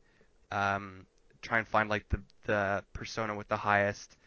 [0.52, 1.06] um,
[1.41, 4.17] try and find like the the persona with the highest.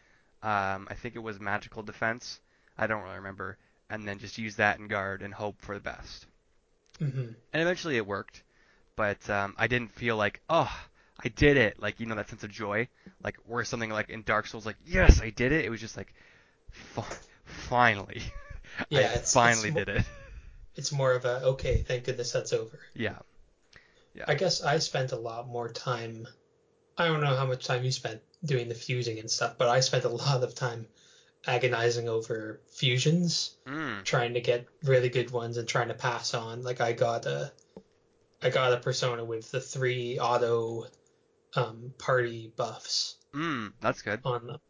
[0.43, 2.41] Um, I think it was magical defense.
[2.79, 3.59] I don't really remember.
[3.91, 6.27] And then just use that in guard and hope for the best.
[6.99, 8.43] hmm And eventually it worked,
[8.97, 10.71] but um, I didn't feel like oh
[11.23, 11.81] I did it.
[11.81, 12.89] Like you know that sense of joy.
[13.23, 15.65] Like where something like in Dark Souls like yes I did it.
[15.65, 16.13] It was just like
[16.71, 17.05] fi-
[17.45, 18.23] finally.
[18.89, 20.05] Yeah, I it's- finally it's mo- did it.
[20.75, 22.79] It's more of a okay, thank goodness that's over.
[22.95, 23.19] yeah.
[24.27, 26.27] I guess I spent a lot more time.
[26.99, 29.79] I don't know how much time you spent doing the fusing and stuff, but I
[29.81, 30.87] spent a lot of time
[31.47, 36.63] agonizing over fusions, mm, trying to get really good ones and trying to pass on.
[36.63, 37.53] Like I got a,
[38.43, 40.87] I got a persona with the three auto,
[41.57, 44.21] um, party buffs mm, that's good.
[44.25, 44.61] on them,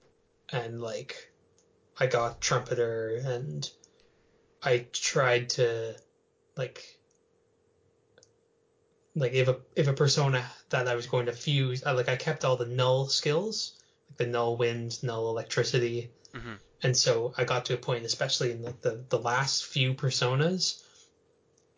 [0.51, 1.33] and like,
[1.99, 3.68] I got trumpeter and
[4.62, 5.94] I tried to,
[6.57, 6.99] like,
[9.14, 12.16] like if a if a persona that I was going to fuse, I, like I
[12.16, 16.59] kept all the null skills, like the null wind, null electricity, Mhm.
[16.83, 20.83] and so I got to a point, especially in the the, the last few personas,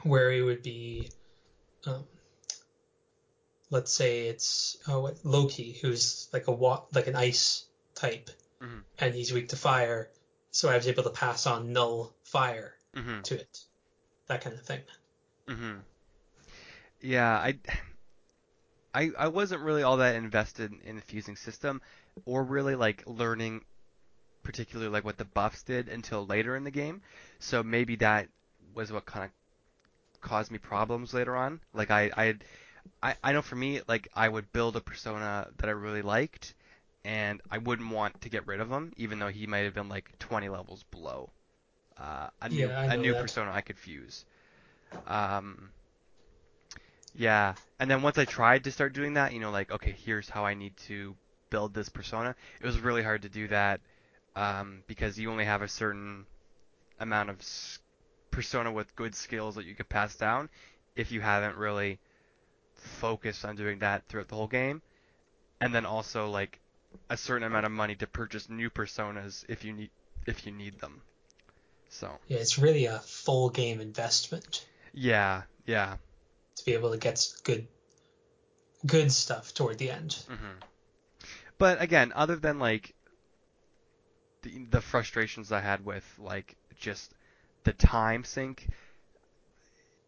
[0.02, 1.10] where it would be,
[1.84, 2.04] um,
[3.70, 8.82] let's say it's oh Loki, who's like a wa- like an ice type, Mhm.
[8.98, 10.10] and he's weak to fire,
[10.50, 13.60] so I was able to pass on null fire hmm to it,
[14.28, 14.82] that kind of thing.
[15.48, 15.76] hmm
[17.00, 17.58] yeah I
[18.94, 21.80] I I wasn't really all that invested in the fusing system
[22.24, 23.64] or really like learning
[24.42, 27.02] particularly like what the buffs did until later in the game
[27.38, 28.28] so maybe that
[28.74, 29.30] was what kind of
[30.20, 31.60] caused me problems later on.
[31.72, 32.34] Like I, I,
[33.02, 36.54] I, I know for me, like I would build a persona that I really liked,
[37.04, 39.88] and I wouldn't want to get rid of him, even though he might have been
[39.88, 41.30] like 20 levels below
[41.98, 43.16] uh, a new Yeah, a new that.
[43.16, 44.24] persona I could fuse.
[45.06, 45.72] Um,
[47.14, 50.28] yeah, and then once I tried to start doing that, you know, like okay, here's
[50.28, 51.16] how I need to
[51.50, 52.34] build this persona.
[52.60, 53.80] It was really hard to do that
[54.36, 56.26] um, because you only have a certain
[57.00, 57.40] amount of
[58.30, 60.48] persona with good skills that you could pass down
[60.96, 61.98] if you haven't really
[62.76, 64.82] focused on doing that throughout the whole game.
[65.60, 66.58] And then also like
[67.10, 69.90] a certain amount of money to purchase new personas if you need
[70.26, 71.02] if you need them.
[71.88, 74.64] So Yeah, it's really a full game investment
[74.96, 75.96] yeah, yeah.
[76.56, 77.66] to be able to get good
[78.86, 80.18] good stuff toward the end.
[80.28, 80.58] hmm
[81.58, 82.94] But again, other than like
[84.42, 87.12] the, the frustrations I had with like just
[87.64, 88.68] the time sink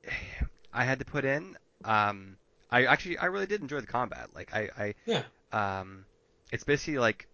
[0.72, 2.36] I had to put in, um,
[2.70, 4.30] I actually I really did enjoy the combat.
[4.34, 5.24] Like I, I Yeah.
[5.52, 6.06] Um,
[6.52, 7.28] it's basically like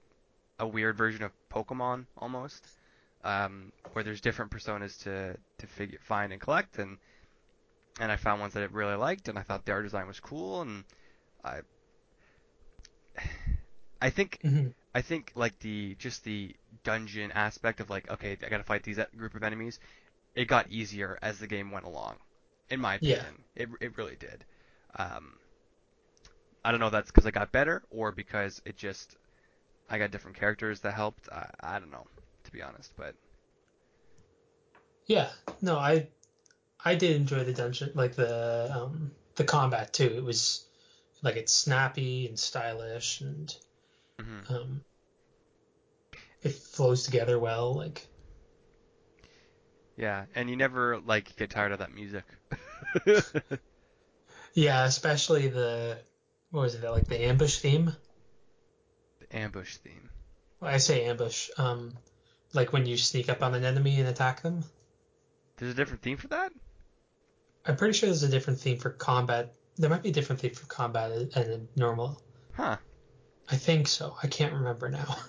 [0.59, 2.69] a weird version of Pokemon almost,
[3.25, 6.99] um, where there's different personas to to figure find and collect and
[8.01, 10.21] and I found ones that I really liked and I thought the art design was
[10.21, 10.85] cool and
[11.45, 11.61] I
[14.01, 18.49] I think hmm I think like the just the dungeon aspect of like okay I
[18.49, 19.81] gotta fight these group of enemies,
[20.35, 22.19] it got easier as the game went along,
[22.71, 23.25] in my Yeah.
[23.25, 23.45] opinion.
[23.57, 24.45] It it really did.
[24.97, 25.39] Um,
[26.65, 29.17] I don't know if that's because I got better or because it just
[29.91, 31.29] I got different characters that helped.
[31.31, 32.07] I I don't know
[32.45, 33.17] to be honest, but
[35.07, 35.31] Yeah.
[35.63, 36.09] No, I
[36.85, 40.07] I did enjoy the dungeon, like the um the combat too.
[40.17, 40.67] It was
[41.23, 43.57] like it's snappy and stylish and
[44.19, 44.45] mhm.
[44.49, 44.85] um
[46.43, 47.75] it flows together well.
[47.75, 48.07] Like
[49.97, 52.25] yeah, and you never like get tired of that music.
[54.55, 55.99] yeah, especially the
[56.51, 57.93] what was it like the ambush theme?
[59.21, 60.11] the ambush theme.
[60.61, 61.51] Well, I say ambush.
[61.59, 61.93] Um,
[62.53, 64.65] like when you sneak up on an enemy and attack them.
[65.57, 66.53] There's a different theme for that.
[67.67, 69.55] I'm pretty sure there's a different theme for combat.
[69.77, 72.23] There might be a different theme for combat and a normal.
[72.53, 72.77] Huh.
[73.51, 74.17] I think so.
[74.23, 75.17] I can't remember now.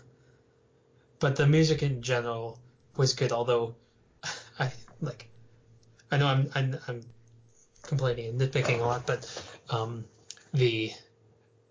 [1.17, 2.59] But the music in general
[2.97, 3.75] was good, although
[4.59, 5.29] I like
[6.11, 7.01] I know I'm I'm, I'm
[7.87, 9.25] complaining and nitpicking a lot, but
[9.69, 10.05] um,
[10.53, 10.91] the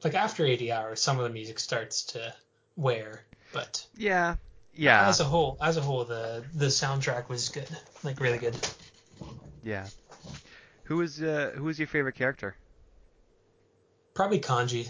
[0.04, 2.34] like after 80 hours, some of the music starts to
[2.76, 3.24] wear.
[3.52, 4.36] But Yeah,
[4.74, 7.68] yeah, as a whole, as a whole, the the soundtrack was good,
[8.02, 8.56] like really good.
[9.62, 9.90] yeah.
[10.84, 12.56] Who was uh, who was your favorite character?
[14.14, 14.88] Probably Kanji.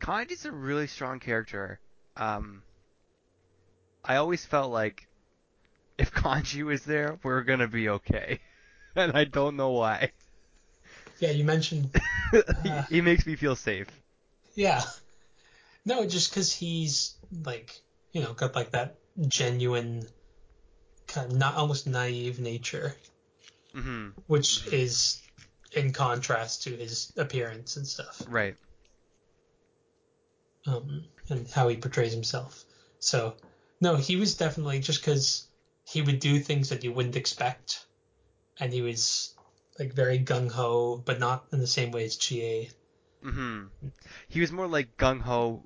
[0.00, 1.80] Kanji's a really strong character.
[2.16, 2.64] Um,
[4.04, 5.06] I always felt like
[5.98, 8.40] if Kanji was there, we're gonna be okay,
[9.02, 10.10] and I don't know why.
[11.20, 11.90] Yeah, you mentioned.
[12.62, 12.82] he, Uh.
[12.90, 13.88] he makes me feel safe.
[14.54, 14.82] Yeah.
[15.84, 17.80] No, just because he's like
[18.12, 20.06] you know got like that genuine
[21.06, 22.94] kind of not almost naive nature,
[23.74, 25.22] hmm which is
[25.72, 28.22] in contrast to his appearance and stuff.
[28.28, 28.56] Right.
[30.66, 32.64] um, and how he portrays himself.
[32.98, 33.36] So,
[33.80, 35.48] no, he was definitely just because
[35.84, 37.86] he would do things that you wouldn't expect,
[38.60, 39.34] and he was
[39.78, 42.70] like very gung ho, but not in the same way as Chie.
[43.22, 43.66] hmm
[44.28, 45.64] He was more like gung ho,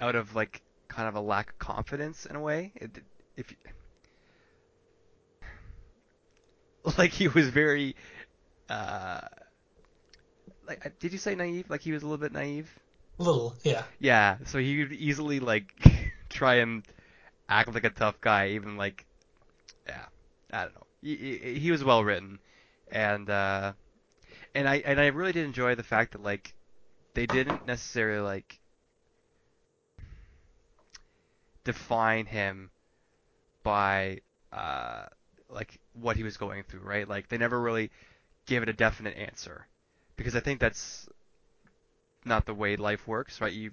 [0.00, 2.72] out of like kind of a lack of confidence in a way.
[2.76, 2.98] It,
[3.36, 3.54] if
[6.98, 7.96] like he was very,
[8.68, 9.20] uh,
[10.66, 11.68] like uh, did you say naive?
[11.70, 12.70] Like he was a little bit naive.
[13.18, 14.38] A little, yeah, Yeah.
[14.44, 15.72] So he would easily like
[16.30, 16.84] try and
[17.48, 19.06] act like a tough guy, even like,
[19.88, 20.06] yeah,
[20.52, 20.85] I don't know.
[21.06, 22.40] He, he, was well written,
[22.90, 23.72] and uh,
[24.54, 26.52] and I and I really did enjoy the fact that like
[27.14, 28.58] they didn't necessarily like
[31.64, 32.70] define him
[33.62, 34.20] by
[34.52, 35.06] uh
[35.48, 37.08] like what he was going through, right?
[37.08, 37.90] Like they never really
[38.46, 39.66] gave it a definite answer
[40.16, 41.08] because I think that's
[42.24, 43.52] not the way life works, right?
[43.52, 43.70] You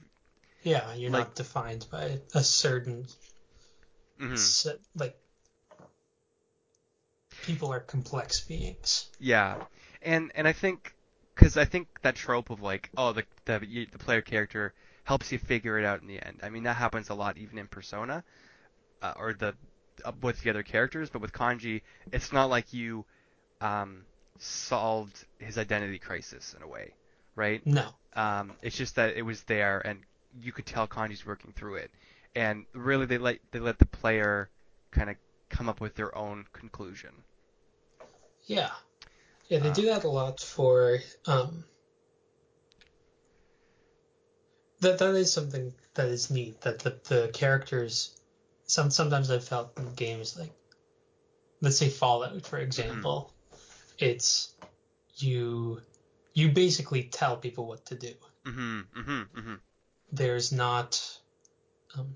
[0.63, 0.93] yeah.
[0.93, 3.07] You're Like- not defined by a certain
[4.19, 4.37] mhm.
[4.37, 5.17] set, like
[7.43, 9.09] people are complex beings.
[9.19, 9.57] Yeah,
[10.01, 10.95] and and I think
[11.35, 13.59] because I think that trope of like oh the the
[13.91, 16.39] the player character helps you figure it out in the end.
[16.43, 18.23] I mean that happens a lot even in Persona,
[19.01, 19.55] uh, or the
[20.05, 23.05] uh, with the other characters, but with Kanji it's not like you
[23.61, 24.05] um,
[24.39, 26.95] solved his identity crisis in a way,
[27.35, 27.65] right?
[27.65, 29.99] No, Um, it's just that it was there and
[30.41, 31.91] you could tell Kanji's working through it,
[32.35, 34.49] and really they let they let the player
[34.91, 35.17] kind of
[35.49, 37.23] come up with their own conclusion.
[38.45, 38.71] Yeah,
[39.47, 39.59] yeah.
[39.59, 41.63] They Uh, do that a lot for um.
[44.79, 46.61] That that is something that is neat.
[46.61, 48.15] That the the characters,
[48.65, 50.51] some sometimes I've felt in games like,
[51.61, 53.33] let's say Fallout for example,
[53.97, 54.53] it's
[55.15, 55.81] you
[56.33, 58.13] you basically tell people what to do.
[58.45, 59.59] Mhm, mhm, mhm.
[60.11, 61.01] There's not,
[61.95, 62.15] um,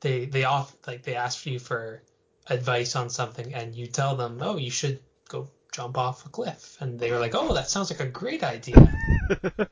[0.00, 2.02] they they off like they ask you for
[2.48, 6.76] advice on something and you tell them, oh, you should go jump off a cliff,
[6.80, 8.76] and they were like, oh, that sounds like a great idea.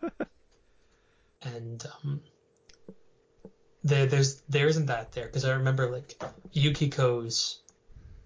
[1.42, 2.20] and um,
[3.84, 6.20] there there's there isn't that there because I remember like
[6.54, 7.60] Yukiko's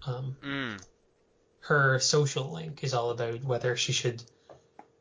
[0.05, 0.81] um, mm,
[1.61, 4.23] her social link is all about whether she should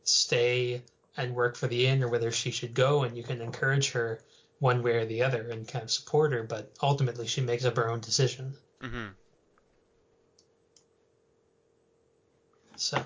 [0.05, 0.83] stay
[1.17, 4.21] and work for the inn or whether she should go and you can encourage her
[4.59, 7.77] one way or the other and kind of support her but ultimately she makes up
[7.77, 9.11] her own decision mhm.
[12.77, 13.05] So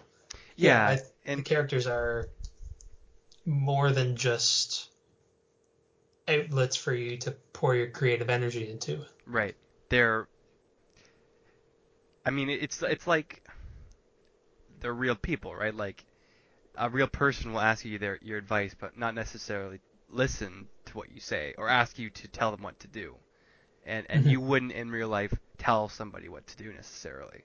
[0.57, 0.99] Yeah,
[1.35, 2.29] the and characters are
[3.45, 4.89] more than just
[6.29, 9.57] outlets for you to pour your creative energy into right,
[9.89, 10.29] they're.
[12.25, 13.43] I mean, it's it's like
[14.81, 15.75] they're real people, right?
[15.75, 16.05] Like
[16.77, 21.11] a real person will ask you their your advice, but not necessarily listen to what
[21.11, 23.19] you say or ask you to tell them what to do.
[23.85, 24.31] And and Mhm.
[24.31, 27.45] you wouldn't in real life tell somebody what to do necessarily.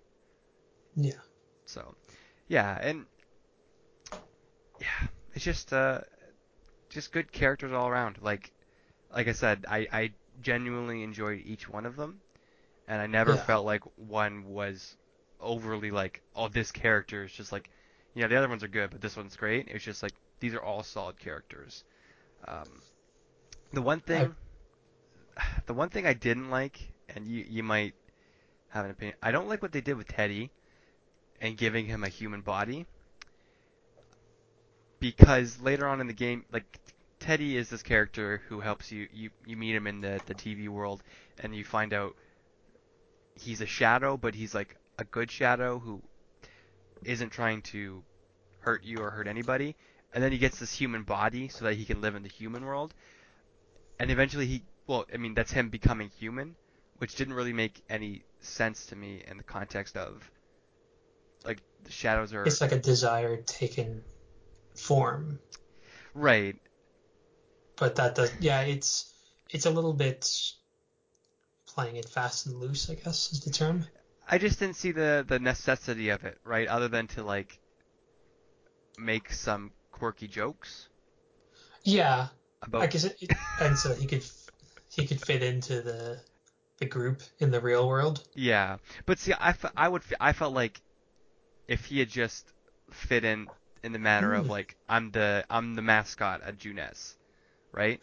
[0.95, 1.19] yeah
[1.65, 1.95] So,
[2.47, 3.05] yeah, and
[4.79, 6.01] yeah, it's just uh,
[6.89, 8.17] just good characters all around.
[8.21, 8.51] Like,
[9.13, 12.21] like I said, I I genuinely enjoyed each one of them,
[12.87, 13.37] and I never Yeah.
[13.37, 14.97] felt like one was
[15.39, 17.69] overly like, oh, this character is just like,
[18.15, 19.67] you know, the other ones are good, but this one's great.
[19.69, 21.83] It's just like these are all solid characters.
[22.47, 22.83] Um,
[23.73, 24.35] the one thing,
[25.65, 27.93] the one thing I didn't like, and you you might
[28.69, 29.17] have an opinion.
[29.21, 30.51] I don't like what they did with Teddy
[31.41, 32.85] and giving him a human body
[34.99, 36.63] because later on in the game, like
[37.19, 39.07] Teddy is this character who helps you.
[39.13, 41.03] You you meet him in the the TV world,
[41.39, 42.15] and you find out
[43.35, 46.01] he's a shadow, but he's like a good shadow who
[47.03, 48.03] isn't trying to
[48.59, 49.75] hurt you or hurt anybody.
[50.13, 52.65] And then he gets this human body so that he can live in the human
[52.65, 52.93] world.
[53.99, 56.55] and eventually he well I mean that's him becoming human,
[56.97, 60.31] which didn't really make any sense to me in the context of
[61.45, 64.05] like the shadows are It's like a desire taken
[64.75, 65.41] form,
[66.13, 66.55] right.
[67.77, 69.13] but that does yeah, it's
[69.49, 70.25] it's a little bit
[71.67, 73.85] playing it fast and loose, I guess is the term.
[74.27, 76.67] I just didn't see the the necessity of it, right?
[76.67, 77.59] Other than to like
[78.97, 80.89] make some quirky jokes
[81.85, 82.27] Yeah,
[82.61, 84.25] about I guess it, it and so he could
[84.89, 86.21] he could fit into the
[86.79, 88.27] the group in the real world.
[88.35, 88.77] Yeah,
[89.07, 90.81] but see, I, fe- I would fe- I felt like
[91.67, 92.51] if he had just
[92.91, 93.49] fit in
[93.83, 97.15] in the manner of like I'm the I'm the mascot at Junes,
[97.71, 98.01] right?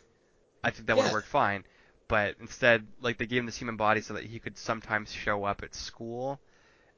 [0.64, 1.14] I think that would have Yeah.
[1.14, 1.64] worked fine.
[2.08, 5.44] But instead, like they gave him this human body so that he could sometimes show
[5.44, 6.40] up at school,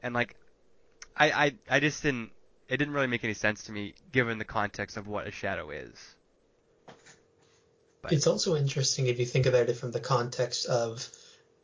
[0.02, 0.36] and like
[1.16, 2.32] I I I just didn't
[2.68, 5.70] it didn't really make any sense to me given the context of what a shadow
[5.70, 6.16] is.
[8.02, 11.08] But- It's also interesting if you think about it from the context of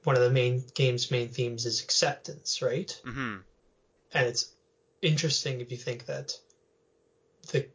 [0.04, 2.90] one of the main game's main themes is acceptance, right?
[3.04, 3.38] hmm
[4.12, 4.52] And it's
[5.02, 6.32] interesting if you think that
[7.52, 7.66] the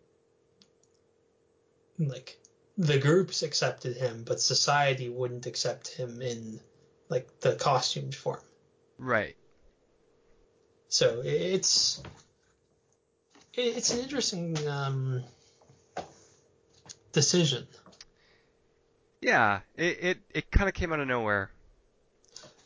[1.98, 2.38] like
[2.78, 6.60] the groups accepted him, but society wouldn't accept him in
[7.10, 8.42] like the costumed form.
[8.98, 9.36] Right.
[10.90, 12.02] So it's
[13.54, 15.24] it's an interesting um,
[17.12, 17.68] decision.
[19.22, 19.62] Yeah.
[19.76, 21.52] It it, it kind of came out of nowhere.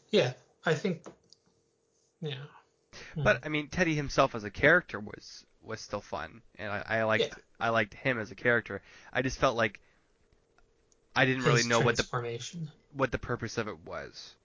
[0.10, 0.34] Yeah,
[0.66, 1.04] I think.
[2.22, 2.36] Yeah.
[3.16, 3.24] Hmm.
[3.24, 7.04] But I mean, Teddy himself as a character was was still fun, and I, I
[7.04, 7.34] liked Yeah.
[7.60, 8.82] I liked him as a character.
[9.12, 9.80] I just felt like
[11.16, 14.36] I didn't really know what the what the purpose of it was,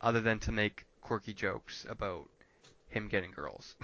[0.00, 2.28] other than to make quirky jokes about
[2.88, 3.74] him getting girls,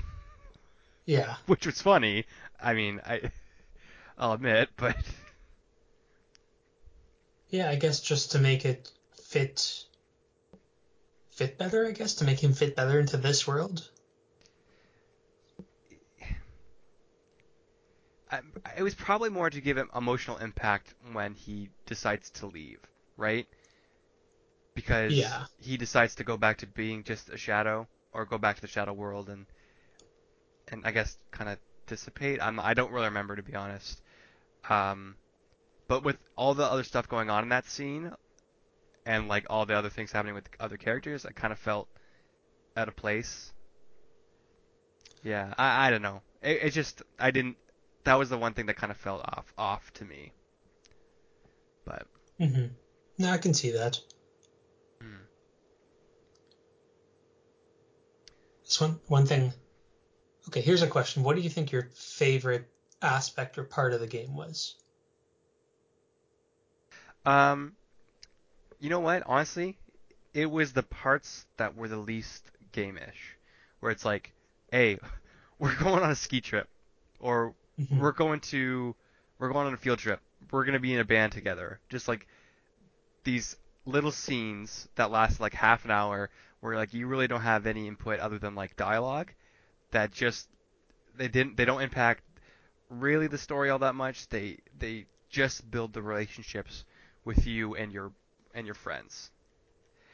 [1.07, 1.37] Yeah.
[1.47, 2.27] which was funny.
[2.61, 3.31] I mean, I
[4.19, 4.97] I'll admit, but
[7.49, 8.91] Yeah, I guess just to make it
[9.25, 9.85] fit
[11.41, 13.89] fit better, I guess, to make him fit better into this world.
[18.31, 18.41] I,
[18.77, 22.79] it was probably more to give him emotional impact when he decides to leave,
[23.17, 23.47] right?
[24.75, 25.47] Because Yeah.
[25.59, 28.69] he decides to go back to being just a shadow, or go back to the
[28.69, 29.47] shadow world, and
[30.69, 32.41] and I guess kind of dissipate.
[32.43, 34.03] I'm, I don't really remember to be honest.
[34.69, 35.17] Um,
[35.89, 38.13] but with all the other stuff going on in that scene,
[39.11, 41.89] and like all the other things happening with other characters, I kind of felt
[42.77, 43.53] out of place.
[45.23, 46.23] Yeah, I, I don't know.
[46.43, 47.57] It, it just I didn't.
[48.05, 50.33] That was the one thing that kind of felt off off to me.
[51.85, 52.07] But
[52.39, 52.67] hmm
[53.19, 54.01] No, I can see that.
[55.03, 55.27] Hmm.
[58.65, 59.53] This one one thing.
[60.49, 61.23] Okay, here's a question.
[61.25, 62.71] What do you think your favorite
[63.03, 64.77] aspect or part of the game was?
[67.25, 67.77] um,
[68.81, 69.23] you know what?
[69.27, 69.79] Honestly,
[70.35, 73.37] it was the parts that were the least game-ish,
[73.81, 74.33] where it's like,
[74.73, 74.99] hey,
[75.59, 76.69] we're going on a ski trip,
[77.21, 77.99] or Mhm.
[78.01, 78.95] we're going to
[79.39, 80.21] we're going on a field trip.
[80.51, 81.81] We're gonna be in a band together.
[81.89, 82.27] Just like
[83.25, 83.57] these
[83.87, 87.87] little scenes that last like half an hour where like you really don't have any
[87.89, 89.33] input other than like dialogue
[89.93, 90.49] that just
[91.17, 92.23] they didn't they don't impact
[92.91, 94.29] really the story all that much.
[94.29, 96.85] They they just build the relationships
[97.25, 98.13] with you and your
[98.55, 99.31] and your friends.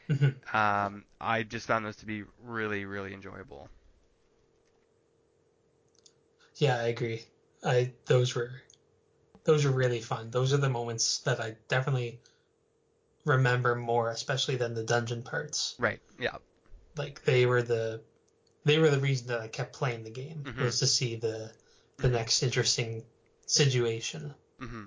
[0.09, 0.53] Mhm.
[0.53, 3.69] Um, I just found those to be really really enjoyable.
[6.55, 7.23] Yeah, I agree.
[7.63, 8.51] I those were
[9.43, 10.31] those were really fun.
[10.31, 12.19] Those are the moments that I definitely
[13.25, 15.75] remember more, especially than the dungeon parts.
[15.77, 15.99] Right.
[16.19, 16.37] Yeah.
[16.95, 18.01] Like they were the
[18.63, 20.63] they were the reason that I kept playing the game Mhm.
[20.63, 21.51] was to see the
[21.97, 23.03] the next interesting
[23.45, 24.33] situation.
[24.59, 24.85] Mm-hmm.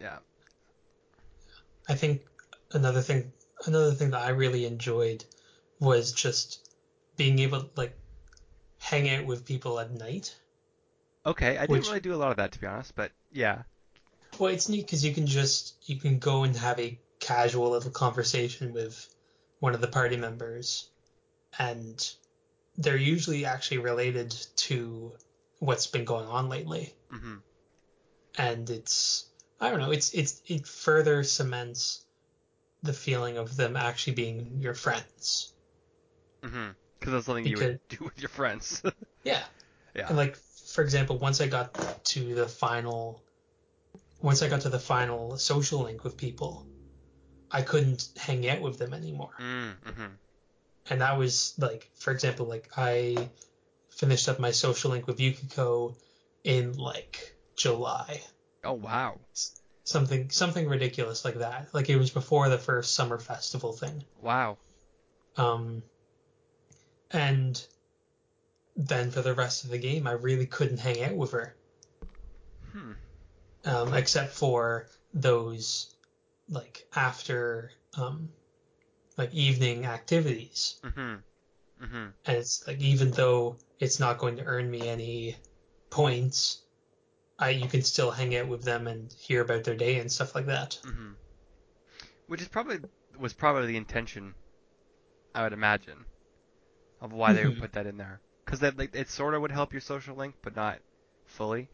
[0.00, 0.18] Yeah.
[1.88, 2.22] I think
[2.72, 3.32] another thing
[3.66, 5.24] another thing that I really enjoyed
[5.80, 6.68] was just
[7.16, 7.96] being able to like
[8.78, 10.34] hang out with people at night.
[11.26, 11.58] Okay.
[11.58, 13.62] I didn't really do a lot of that to be honest, but yeah.
[14.38, 17.90] Well, it's neat because you can just you can go and have a casual little
[17.90, 19.08] conversation with
[19.60, 20.90] one of the party members,
[21.58, 22.08] and
[22.76, 25.12] they're usually actually related to
[25.58, 26.94] what's been going on lately.
[27.10, 27.38] hmm
[28.36, 29.26] And it's
[29.60, 32.04] I don't know, it's it's it further cements
[32.82, 35.52] the feeling of them actually being your friends.
[36.42, 38.82] hmm Because that's something you would do with your friends.
[39.24, 39.42] Yeah.
[39.94, 40.06] yeah.
[40.08, 43.20] And like for example, once I got to the final
[44.22, 46.66] once I got to the final social link with people,
[47.50, 49.34] I couldn't hang out with them anymore.
[49.38, 50.06] Mm-hmm.
[50.88, 53.28] And that was like for example, like I
[53.90, 55.96] finished up my social link with Yukiko
[56.44, 58.22] in like July.
[58.64, 59.20] Oh wow.
[59.84, 61.68] Something something ridiculous like that.
[61.72, 64.04] Like it was before the first summer festival thing.
[64.20, 64.58] Wow.
[65.36, 65.82] Um,
[67.10, 67.64] and
[68.76, 71.54] then for the rest of the game, I really couldn't hang out with her,
[72.72, 72.92] Hmm.
[73.64, 75.94] um, except for those
[76.48, 78.28] like after um,
[79.16, 80.76] like evening activities.
[80.82, 81.22] Mhm.
[81.82, 82.12] Mhm.
[82.26, 85.36] And it's like even though it's not going to earn me any
[85.90, 86.62] points,
[87.38, 90.34] I you can still hang out with them and hear about their day and stuff
[90.34, 90.78] like that.
[90.82, 91.14] Mhm.
[92.26, 92.80] Which is probably
[93.18, 94.34] was probably the intention,
[95.34, 96.04] I would imagine,
[97.00, 97.60] of why they would Mhm.
[97.60, 98.20] put that in there.
[98.44, 100.80] Because that like it sort of would help your social link, but not
[101.26, 101.68] fully.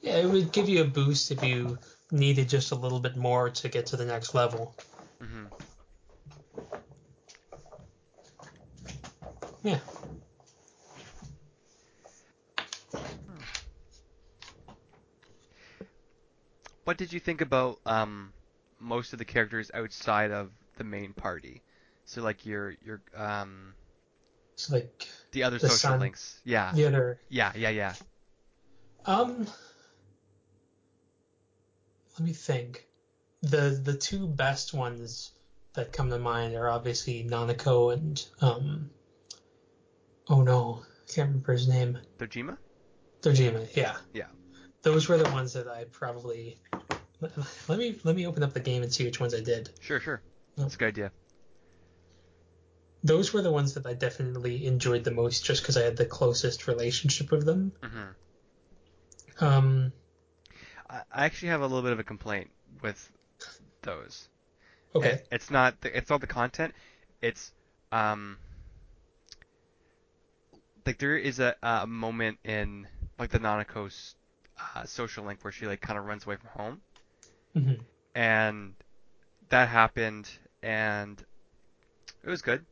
[0.00, 1.78] Yeah, it would give you a boost if you
[2.10, 4.74] needed just a little bit more to get to the next level.
[5.20, 5.50] Mhm.
[9.62, 9.78] Yeah.
[16.84, 18.32] What did you think about um
[18.80, 21.62] most of the characters outside of the main party?
[22.04, 23.74] So like your your um
[24.56, 26.40] So like the other The social sun- links.
[26.44, 26.72] Yeah.
[26.74, 27.94] the other Yeah, yeah, yeah.
[29.04, 29.46] Um,
[32.18, 32.86] let me think.
[33.42, 35.32] The the two best ones
[35.74, 38.90] that come to mind are obviously Nanako and um.
[40.28, 41.98] Oh no, I can't remember his name.
[42.18, 42.56] Dojima?
[43.22, 43.96] Dojima, yeah.
[44.12, 44.26] Yeah.
[44.82, 46.58] Those were the ones that I probably.
[47.68, 49.70] Let, me let me open up the game and see which ones I did.
[49.80, 50.20] Sure, sure.
[50.56, 51.12] That's a good idea.
[53.04, 56.04] Those were the ones that I definitely enjoyed the most, just because I had the
[56.04, 57.72] closest relationship with them.
[57.80, 58.14] Mhm.
[59.40, 59.92] Um.
[60.90, 62.50] I actually have a little bit of a complaint
[62.82, 63.10] with
[63.82, 64.28] those.
[64.94, 65.10] Okay.
[65.10, 66.74] It- it's not the, it's not the content.
[67.22, 67.52] It's
[67.92, 68.36] um
[70.84, 72.86] like there is a a moment in
[73.18, 74.16] like the Nanako's
[74.74, 76.82] uh, social link where she like kind of runs away from home,
[77.54, 78.74] hmm and
[79.50, 80.30] that happened,
[80.62, 81.24] and
[82.24, 82.66] it was good.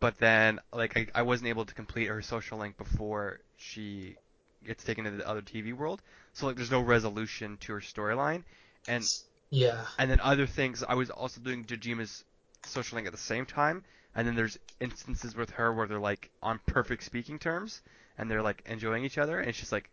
[0.00, 4.16] But then like I, I wasn't able to complete her social link before she
[4.64, 6.02] gets taken to the other TV world.
[6.32, 8.44] So like there's no resolution to her storyline,
[8.86, 9.10] and
[9.50, 9.86] Yeah.
[9.98, 12.24] and then other things, I was also doing Dojima's
[12.64, 13.84] social link at the same time.
[14.14, 17.82] And then there's instances with her where they're like on perfect speaking terms
[18.18, 19.40] and they're like enjoying each other.
[19.40, 19.90] And she's like,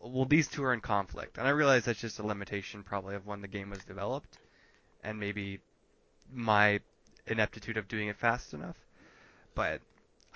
[0.00, 1.38] well, these two are in conflict.
[1.38, 4.38] And I realize that's just a limitation probably of when the game was developed
[5.02, 5.60] and maybe
[6.32, 6.80] my
[7.26, 8.76] ineptitude of doing it fast enough.
[9.54, 9.80] But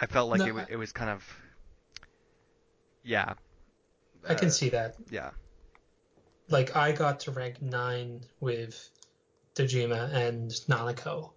[0.01, 1.25] I felt like No, it, it was kind of,
[3.03, 3.35] yeah.
[4.29, 4.97] I can uh, see that.
[5.11, 5.31] Yeah.
[6.49, 8.91] like I got to rank nine with
[9.55, 11.33] Dojima and Nanako.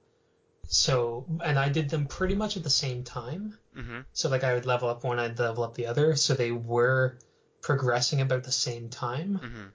[0.67, 3.57] So, and I did them pretty much at the same time.
[3.75, 6.15] hmm So, like, I would level up one, I'd level up the other.
[6.15, 7.17] So they were
[7.63, 9.35] progressing about the same time.
[9.41, 9.67] hmm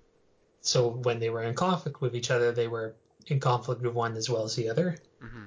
[0.60, 2.94] So when they were in conflict with each other, they were
[3.26, 4.96] in conflict with one as well as the other.
[5.20, 5.46] hmm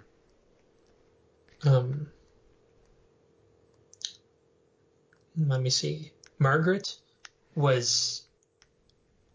[1.64, 2.08] Um,
[5.38, 6.12] let me see.
[6.40, 6.98] Margaret
[7.56, 8.24] was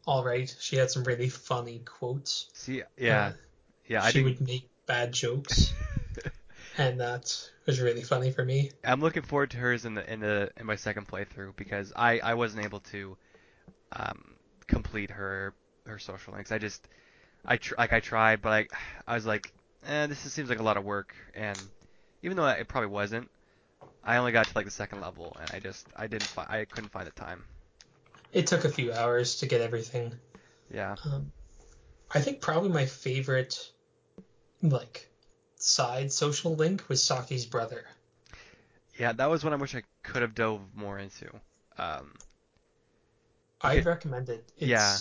[0.06, 0.54] all right.
[0.60, 2.50] She had some really funny quotes.
[2.54, 3.26] See, yeah.
[3.26, 3.32] Uh,
[3.88, 4.40] yeah, I she didn't.
[4.40, 5.72] would make bad jokes,
[6.78, 8.72] and that was really funny for me.
[8.84, 12.20] I'm looking forward to hers in the in the in my second playthrough because I
[12.20, 13.16] I wasn't able to
[13.92, 14.36] um
[14.68, 15.54] complete her
[15.86, 16.52] her social links.
[16.52, 16.88] I just
[17.46, 18.68] I tr- like I tried, but I
[19.06, 19.52] I was like,
[19.86, 21.70] eh, this seems like a lot of work, and
[22.22, 23.30] even though it probably wasn't,
[24.04, 26.66] I only got to like the second level, and I just I didn't fi- I
[26.66, 27.44] couldn't find the time.
[28.32, 30.20] It took a few hours to get everything.
[30.70, 30.96] Yeah.
[31.04, 31.32] Um,
[32.12, 33.72] I think probably my favorite,
[34.62, 35.10] like,
[35.58, 37.86] side social link was Saki's brother.
[38.98, 41.28] Yeah, that was one I wish I could have dove more into.
[41.78, 42.14] Um,
[43.60, 43.84] I'd Okay.
[43.84, 44.50] recommend it.
[44.56, 45.00] It's, Yeah.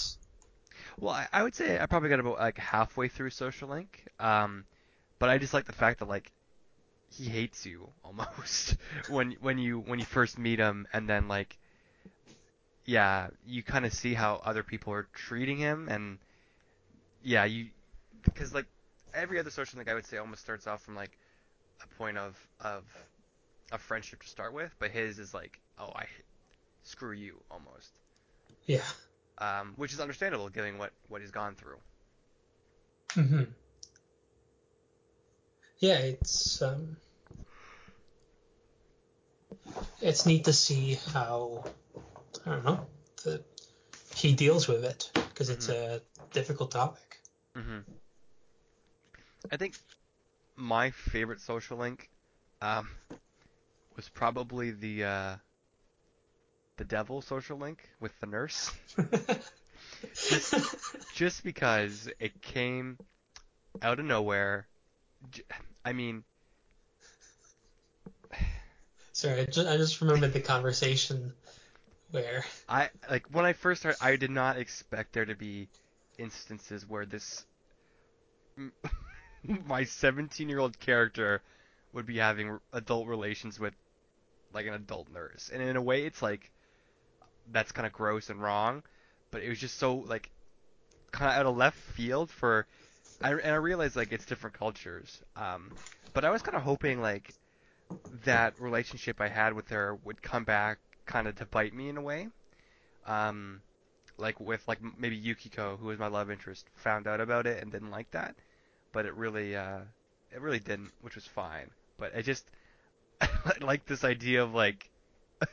[1.00, 4.66] Well, I, I would say I probably got about like halfway through Social Link, um,
[5.20, 6.32] but I just like the fact that like
[7.10, 8.78] he hates you almost
[9.08, 11.60] when when you when you first meet him, and then like
[12.86, 16.20] yeah, you kind of see how other people are treating him, and
[17.24, 17.68] yeah, you
[18.24, 18.68] because like
[19.16, 21.18] every other Social Link I would say almost starts off from like
[21.84, 22.84] a point of of
[23.72, 26.06] a friendship to start with, but his is like oh I
[26.84, 27.92] screw you almost
[28.66, 28.84] Yeah.
[29.40, 31.78] um, which is understandable given what, what he's gone through.
[33.14, 33.44] hmm
[35.80, 36.98] Yeah, it's um,
[40.02, 41.66] it's neat to see how
[42.46, 42.88] I don't know
[43.24, 43.44] the,
[44.16, 46.02] he deals with it because it's a
[46.32, 47.20] difficult topic.
[47.56, 47.80] hmm
[49.52, 49.76] I think
[50.56, 52.10] my favorite social link
[52.62, 52.90] um,
[53.96, 55.36] was probably the uh,
[56.78, 58.72] the devil social link with the nurse.
[60.14, 60.56] just
[61.14, 62.98] just because it came
[63.82, 64.68] out of nowhere.
[65.84, 66.24] I mean,
[69.16, 71.32] Sorry, I just, I just remembered the conversation
[72.12, 75.70] where I like when I first started, I did not expect there to be
[76.18, 77.46] instances where this
[79.68, 81.42] my 17 year old character
[81.94, 83.74] would be having adult relations with
[84.54, 86.52] like an adult nurse, and in a way, it's like
[87.52, 88.84] that's kind of gross and wrong,
[89.32, 90.32] but it was just so like
[91.12, 92.68] kind of out of left field for.
[93.24, 95.72] I, and I realized like it's different cultures, um,
[96.14, 97.34] but I was kind of hoping like
[98.26, 101.98] that relationship I had with her would come back kind of to bite me in
[101.98, 102.28] a way.
[103.06, 103.62] Um,
[104.18, 107.72] like with like maybe Yukiko, who was my love interest, found out about it and
[107.72, 108.36] didn't like that,
[108.96, 109.82] but it really uh,
[110.32, 111.70] it really didn't, which was fine.
[112.00, 112.50] But I just
[113.22, 113.28] I
[113.62, 114.90] like this idea of like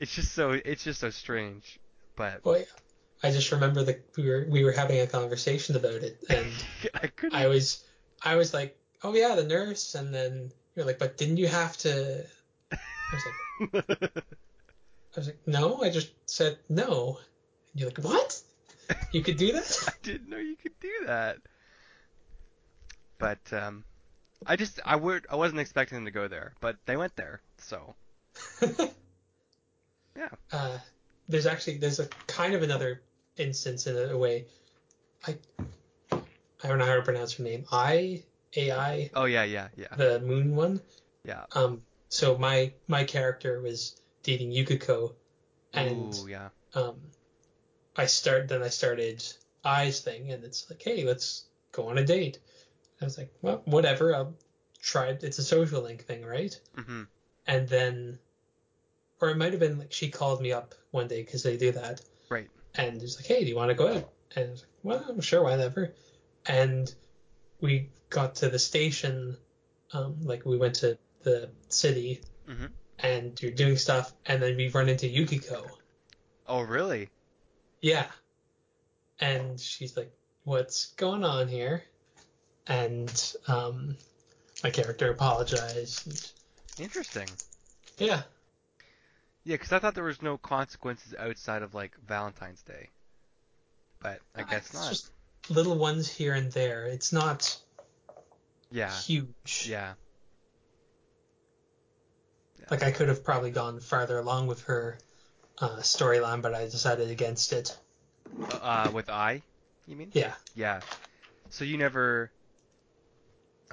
[0.00, 1.78] it's just so it's just so strange.
[2.16, 2.66] But boy,
[3.22, 6.52] I just remember that we were we were having a conversation about it, and
[7.32, 7.44] I.
[7.44, 7.84] I was
[8.22, 11.76] I was like, oh yeah, the nurse, and then you're like, but didn't you have
[11.78, 12.26] to?
[12.72, 12.78] I
[13.12, 13.24] was
[13.72, 13.84] like,
[15.14, 17.18] I was like, no, I just said no.
[17.72, 18.42] And you're like, what?
[19.12, 19.84] You could do that?
[19.88, 21.38] I didn't know you could do that.
[23.18, 23.84] But um,
[24.46, 27.40] I just I would I wasn't expecting them to go there, but they went there.
[27.58, 27.94] So
[30.16, 30.28] yeah.
[30.52, 30.78] uh,
[31.28, 33.02] there's actually there's a kind of another
[33.36, 34.46] instance in a, way.
[35.26, 35.36] I
[36.12, 37.64] I don't know how to pronounce her name.
[37.70, 38.22] I
[38.56, 40.80] AI Oh yeah, yeah, yeah, the moon one.
[41.24, 41.44] yeah.
[41.52, 45.14] Um, so my my character was dating Yukiko,
[45.72, 46.48] and Ooh, yeah.
[46.74, 46.96] um,
[47.96, 49.22] I start then I started
[49.64, 52.38] Ai's thing, and it's like, hey, let's go on a date.
[53.00, 54.34] I was like, well, whatever, I'll
[54.80, 55.08] try.
[55.20, 56.58] It's a social link thing, right?
[56.76, 57.06] Mhm.
[57.46, 58.18] And then,
[59.20, 61.72] or it might have been like she called me up one day because they do
[61.72, 62.48] that, Right.
[62.74, 64.12] and it's like, hey, do you want to go out?
[64.36, 65.94] And I was like, well, I'm sure, whatever.
[66.46, 66.92] And
[67.60, 69.36] we got to the station,
[69.92, 72.70] um, like we went to the city, Mhm.
[73.00, 75.76] and you're doing stuff, and then we run into Yukiko.
[76.46, 77.08] Oh really?
[77.80, 78.06] Yeah.
[79.20, 80.12] And she's like,
[80.44, 81.82] what's going on here?
[82.66, 83.96] And um,
[84.62, 86.32] my character apologized.
[86.78, 87.28] Interesting.
[87.98, 88.22] yeah.
[89.44, 92.88] Yeah, because I thought there was no consequences outside of like Valentine's Day.
[94.00, 94.88] But I guess it's not.
[94.90, 95.10] just
[95.48, 96.84] little ones here and there.
[96.86, 97.56] It's not
[98.70, 98.92] Yeah.
[99.00, 99.66] huge.
[99.68, 99.94] Yeah.
[102.70, 104.98] Like I could have probably gone farther along with her
[105.60, 107.76] uh, storyline, but I decided against it.
[108.62, 109.42] Uh, with Ai,
[109.86, 110.10] you mean?
[110.12, 110.34] Yeah.
[110.54, 110.80] Yeah.
[111.50, 112.30] So you never.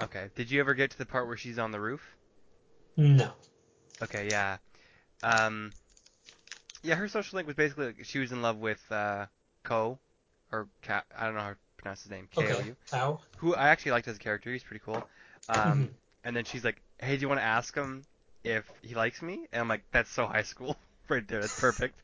[0.00, 0.30] Okay.
[0.34, 2.16] Did you ever get to the part where she's on the roof?
[2.96, 3.32] No.
[4.02, 4.28] Okay.
[4.30, 4.58] Yeah.
[5.22, 5.72] Um.
[6.82, 9.26] Yeah, her social link was basically like she was in love with uh,
[9.64, 9.98] Ko,
[10.52, 12.28] or Ka- I don't know how to pronounce his name.
[12.32, 12.64] K O Okay.
[12.68, 12.76] U.
[12.90, 13.20] How?
[13.36, 14.52] Who I actually liked as a character.
[14.52, 15.04] He's pretty cool.
[15.48, 15.90] Um.
[16.24, 18.04] And then she's like, "Hey, do you want to ask him
[18.44, 20.76] if he likes me?" And I'm like, "That's so high school,
[21.10, 21.40] right there.
[21.40, 22.00] That's perfect."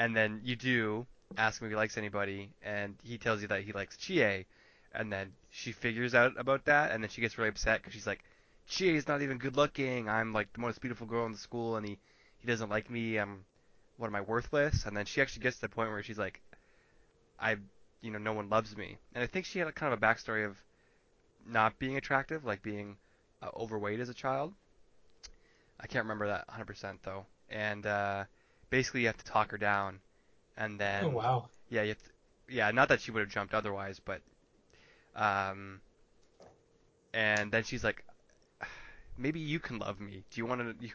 [0.00, 3.62] and then you do ask him if he likes anybody, and he tells you that
[3.62, 4.46] he likes Chie,
[4.94, 8.06] and then she figures out about that, and then she gets really upset because she's
[8.06, 8.24] like,
[8.66, 10.08] Chie's not even good looking.
[10.08, 11.98] I'm like the most beautiful girl in the school, and he
[12.38, 13.18] he doesn't like me.
[13.18, 13.44] I'm
[13.98, 14.86] what am I worthless?
[14.86, 16.40] And then she actually gets to the point where she's like,
[17.38, 17.56] I
[18.00, 20.06] you know no one loves me, and I think she had a kind of a
[20.06, 20.56] backstory of
[21.46, 22.96] not being attractive, like being
[23.42, 24.54] uh, overweight as a child.
[25.78, 27.26] I can't remember that 100% though.
[27.50, 28.24] And uh,
[28.70, 30.00] basically, you have to talk her down,
[30.56, 31.50] and then Oh wow.
[31.68, 32.10] yeah, you to,
[32.48, 34.22] yeah, not that she would have jumped otherwise, but
[35.14, 35.80] um,
[37.14, 38.04] and then she's like,
[39.16, 40.24] maybe you can love me.
[40.30, 40.84] Do you want to?
[40.84, 40.92] You,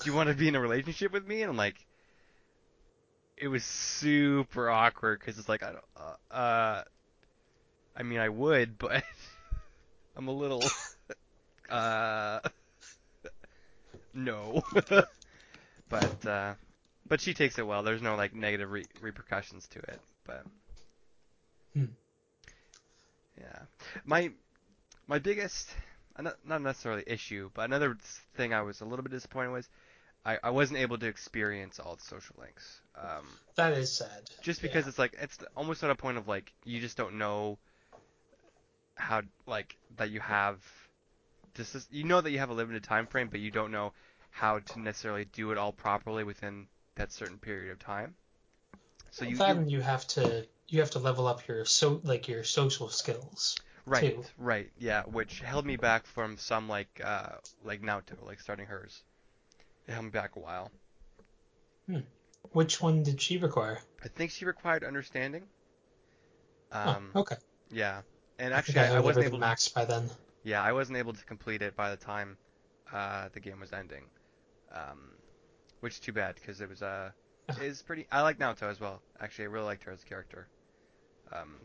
[0.00, 1.42] do you want to be in a relationship with me?
[1.42, 1.86] And I'm like,
[3.36, 6.84] it was super awkward because it's like, I don't, uh, uh,
[7.96, 9.04] I mean, I would, but
[10.16, 10.74] I'm a little,
[11.70, 12.40] uh,
[14.14, 14.62] no.
[15.88, 16.54] But uh,
[17.08, 17.82] but she takes it well.
[17.82, 20.00] There's no like negative re- repercussions to it.
[20.24, 20.44] But
[21.74, 21.90] Hmm.
[23.38, 23.62] yeah,
[24.04, 24.30] my
[25.06, 25.68] my biggest
[26.18, 27.96] not not necessarily issue, but another
[28.36, 29.68] thing I was a little bit disappointed with was
[30.24, 32.80] I, I wasn't able to experience all the social links.
[32.96, 34.30] Um, That is sad.
[34.40, 34.90] just because Yeah.
[34.90, 37.58] it's like it's almost at a point of like you just don't know
[38.96, 40.58] how like that you have
[41.54, 43.92] this is you know that you have a limited time frame but you don't know
[44.36, 46.66] how to necessarily do it all properly within
[46.96, 48.14] that certain period of time
[49.10, 52.28] so you, then you you have to you have to level up your so like
[52.28, 53.56] your social skills.
[53.86, 54.24] right too.
[54.38, 57.28] right yeah which held me back from some like uh
[57.64, 59.02] like Naoto like starting hers
[59.88, 60.70] it held me back a while
[61.88, 62.00] Hmm.
[62.52, 63.78] Which one did she require?
[64.04, 65.44] I think she required understanding.
[66.72, 67.36] Oh, Um, okay.
[67.70, 68.02] yeah,
[68.38, 69.38] and actually I I, I wasn't able.
[69.38, 70.10] To, maxed by then.
[70.42, 72.36] yeah, I wasn't able to complete it by the time
[72.92, 74.04] uh, the game was ending,
[74.72, 75.16] um,
[75.80, 77.10] which is too bad because it was uh,
[77.60, 78.06] is pretty.
[78.10, 79.02] I like Naoto as well.
[79.20, 80.48] Actually, I really liked her as a character.
[81.32, 81.60] Um,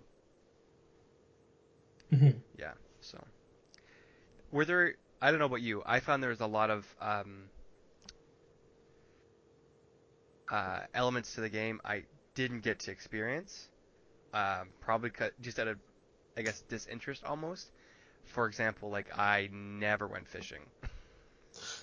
[2.12, 2.42] Mhm.
[2.58, 2.74] yeah.
[3.02, 3.18] So,
[4.52, 4.96] were there?
[5.22, 5.84] I don't know about you.
[5.86, 7.50] I found there was a lot of um,
[10.52, 12.04] uh, elements to the game I
[12.36, 13.70] didn't get to experience.
[14.34, 15.80] Um, probably cut, just out of,
[16.38, 17.72] I guess, disinterest almost.
[18.26, 20.70] For example, like I never went fishing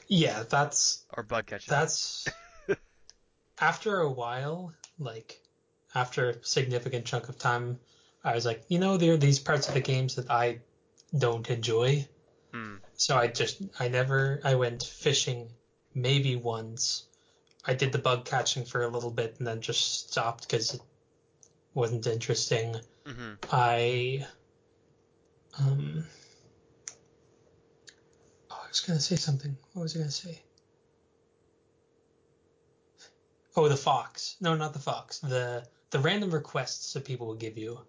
[0.08, 1.70] Yeah, that's or bug catching.
[1.70, 2.26] that's
[3.60, 5.40] after a while, like
[5.94, 7.78] after a significant chunk of time,
[8.24, 10.60] I was like, you know, there are these parts of the games that I
[11.16, 12.06] don't enjoy.
[12.52, 12.76] Hmm.
[12.94, 15.50] So I just I never I went fishing
[15.94, 17.04] maybe once.
[17.64, 20.80] I did the bug catching for a little bit and then just stopped because it
[21.74, 22.76] wasn't interesting.
[23.06, 24.26] hmm I
[25.58, 26.04] um
[28.68, 29.56] I was gonna say something.
[29.72, 30.42] What was I gonna say?
[33.56, 34.36] Oh, the fox.
[34.42, 35.20] No, not the fox.
[35.20, 37.80] The the random requests that people will give you.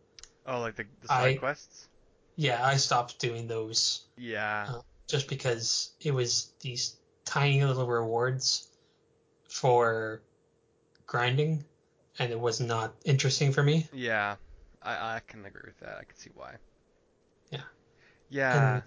[0.46, 1.90] Oh, like the, the side I- quests.
[2.38, 4.68] Yeah, I stopped doing those Yeah.
[4.70, 8.70] Uh, just because it was these tiny little rewards
[9.50, 10.22] for
[11.06, 11.66] grinding,
[12.20, 13.90] and it was not interesting for me.
[13.92, 14.38] Yeah.
[14.82, 15.98] I I can agree with that.
[15.98, 16.56] I can see why.
[17.52, 17.64] Yeah.
[18.30, 18.76] Yeah.
[18.76, 18.84] And-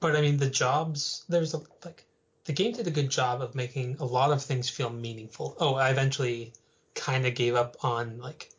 [0.00, 2.04] But I mean, the jobs there's a, like
[2.44, 5.56] the game did a good job of making a lot of things feel meaningful.
[5.60, 6.52] Oh, I eventually
[6.94, 8.50] kind of gave up on like,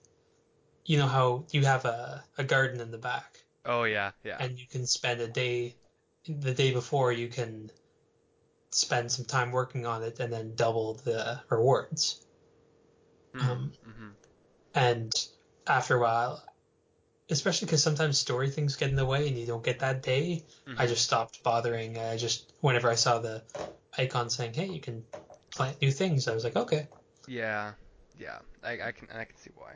[0.86, 4.12] you know how you have a, a garden in the back, oh yeah.
[4.24, 4.38] Yeah.
[4.40, 5.76] and you can spend a day,
[6.28, 7.72] the day before you can
[8.72, 12.26] spend some time working on it and then double the rewards.
[13.40, 14.10] um, hmm
[14.74, 15.14] And
[15.68, 16.44] after a while,
[17.30, 20.46] especially because sometimes story things get in the way and you don't get that day,
[20.78, 21.98] I just stopped bothering.
[21.98, 23.44] I just whenever I saw the
[23.98, 25.04] icon saying, "Hey, you can
[25.52, 26.88] plant new things," I was like, "Okay."
[27.28, 27.74] Yeah,
[28.18, 29.74] yeah, I, I can I can see why.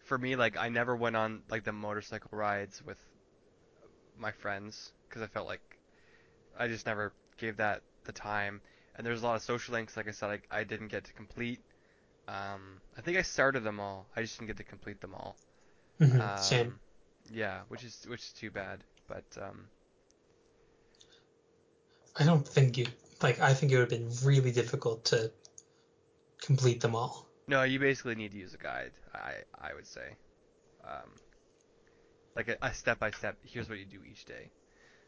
[0.00, 2.98] For me, like I never went on like the motorcycle rides with
[4.16, 5.78] my friends because I felt like
[6.58, 8.60] I just never gave that the time.
[8.94, 11.12] And there's a lot of social links, like I said, I, I didn't get to
[11.14, 11.60] complete.
[12.28, 14.06] Um, I think I started them all.
[14.14, 15.36] I just didn't get to complete them all.
[16.02, 16.80] Mhm, Um, Same.
[17.30, 18.84] Yeah, which is which is too bad.
[19.08, 19.70] But um,
[22.16, 22.86] I don't think you
[23.20, 23.38] like.
[23.38, 25.30] I think it would have been really difficult to
[26.42, 27.26] complete them all.
[27.48, 28.92] no, you basically need to use a guide.
[29.14, 30.16] I I would say,
[30.84, 31.20] um,
[32.36, 33.36] like a, a step by step.
[33.42, 34.50] Here's what you do each day.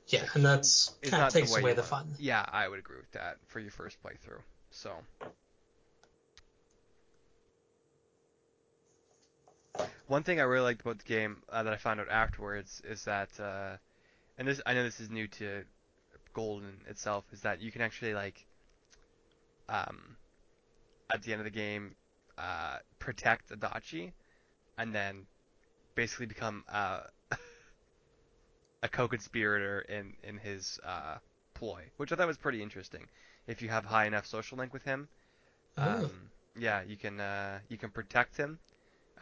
[0.08, 2.14] Yeah, and that's kind of the takes way away you the fun.
[2.18, 4.42] Yeah, I would agree with that for your first playthrough.
[4.70, 4.92] So.
[10.06, 13.04] One thing I really liked about the game uh, that I found out afterwards is
[13.04, 13.76] that, uh,
[14.38, 15.64] and this I know this is new to
[16.34, 18.46] Golden itself, is that you can actually like,
[19.68, 20.16] um,
[21.12, 21.96] at the end of the game,
[22.38, 24.12] uh, protect Adachi,
[24.78, 25.26] and then
[25.94, 27.00] basically become uh,
[28.82, 31.16] a co-conspirator in in his uh,
[31.54, 33.08] ploy, which I thought was pretty interesting.
[33.46, 35.08] If you have high enough social link with him,
[35.76, 36.04] Oh.
[36.04, 38.58] um, yeah, you can uh, you can protect him,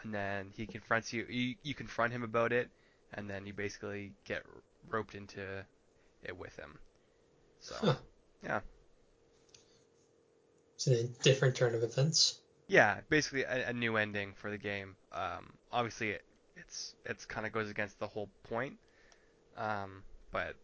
[0.03, 1.27] and then he confronts you.
[1.29, 2.71] You you confront him about it,
[3.13, 4.43] and then you basically get
[4.89, 5.65] roped into
[6.23, 6.79] it with him.
[7.61, 7.97] So Huh.
[8.43, 8.61] yeah,
[10.75, 12.41] It's a different turn of events.
[12.69, 14.97] yeah, basically a, a new ending for the game.
[15.13, 16.23] Um, obviously it,
[16.57, 18.79] it's it's kind of goes against the whole point,
[19.57, 20.57] um, but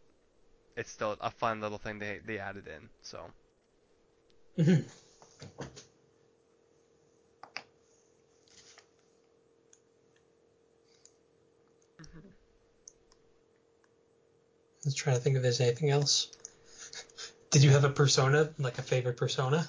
[0.77, 2.89] it's still a fun little thing they they added in.
[3.01, 3.31] So
[4.57, 4.83] Mhm.
[14.83, 16.31] I was trying to think if there's anything else.
[17.51, 19.67] Did you have a persona, like a favorite persona?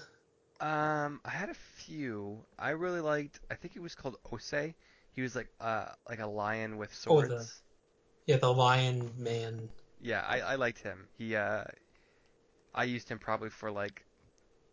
[0.61, 2.45] Um, I had a few.
[2.59, 3.41] I really liked.
[3.51, 4.75] I think it was called Ose.
[5.13, 7.29] He was like uh like a lion with Oh, swords.
[7.31, 7.51] the-
[8.27, 9.69] Yeah, the Lion Man.
[10.01, 11.09] Yeah, I I liked him.
[11.19, 11.65] He uh,
[12.75, 14.05] I used him probably for like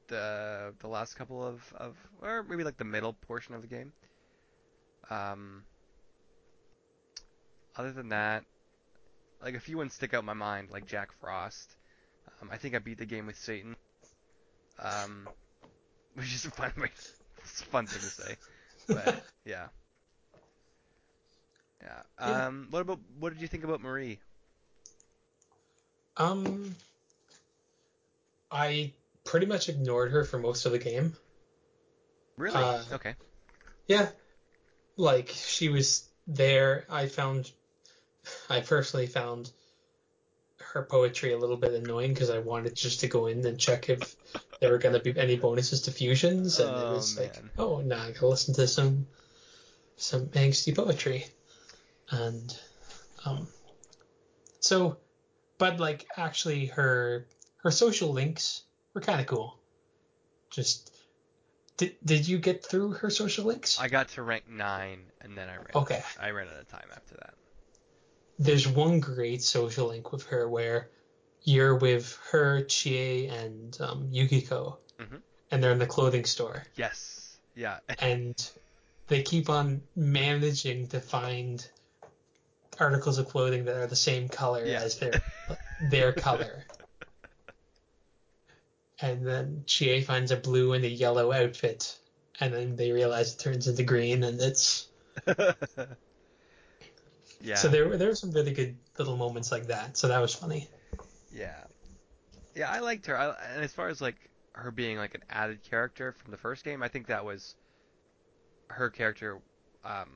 [0.07, 3.93] the the last couple of of or maybe like the middle portion of the game.
[5.09, 5.63] Um.
[7.75, 8.43] Other than that,
[9.41, 11.75] like a few ones stick out in my mind, like Jack Frost.
[12.41, 13.75] Um, I think I beat the game with Satan.
[14.79, 15.27] Um,
[16.13, 16.71] which is a fun,
[17.37, 18.35] it's a fun thing to say.
[18.87, 19.67] But yeah.
[21.81, 22.01] Yeah.
[22.19, 22.47] Yeah.
[22.47, 24.19] Um, what about what did you think about Marie?
[26.17, 26.75] Um,
[28.51, 31.15] I pretty much ignored her for most of the game.
[32.37, 32.55] Really?
[32.55, 33.15] Uh, okay.
[33.87, 34.09] Yeah,
[34.95, 36.85] like she was there.
[36.89, 37.51] I found,
[38.49, 39.51] I personally found
[40.59, 43.89] her poetry a little bit annoying because I wanted just to go in and check
[43.89, 44.15] if
[44.59, 47.49] there were going to be any bonuses to fusions, and Oh, it was like, man.
[47.57, 49.07] oh, now I gotta listen to some
[49.97, 51.25] some angsty poetry,
[52.11, 52.57] and
[53.25, 53.47] um,
[54.59, 54.97] so,
[55.57, 57.27] but like actually her
[57.63, 58.63] her social links
[58.93, 59.57] were kind of cool.
[60.49, 60.93] Just
[61.77, 63.79] did did you get through her social links?
[63.79, 65.67] I got to rank nine, and then I ran.
[65.75, 66.01] Okay.
[66.19, 67.33] I ran out of time after that.
[68.39, 70.89] There's one great social link with her where
[71.43, 75.21] you're with her, Chie, and um, Yukiko, Mhm.
[75.51, 77.37] and they're in the clothing store, Yes.
[77.55, 77.79] Yeah.
[77.99, 78.51] and
[79.07, 81.67] they keep on managing to find
[82.79, 84.81] articles of clothing that are the same color Yeah.
[84.83, 85.21] as their
[85.81, 86.63] their color.
[88.99, 91.99] And then Chie finds a blue and a yellow outfit,
[92.39, 94.87] and then they realize it turns into green, and it's
[97.41, 97.55] yeah.
[97.55, 99.97] so there were there were some really good little moments like that.
[99.97, 100.67] So that was funny.
[101.31, 101.63] Yeah.
[102.55, 103.17] Yeah, I liked her.
[103.17, 104.15] I, and as far as like
[104.53, 107.55] her being like an added character from the first game, I think that was
[108.69, 109.39] her character
[109.85, 110.09] um,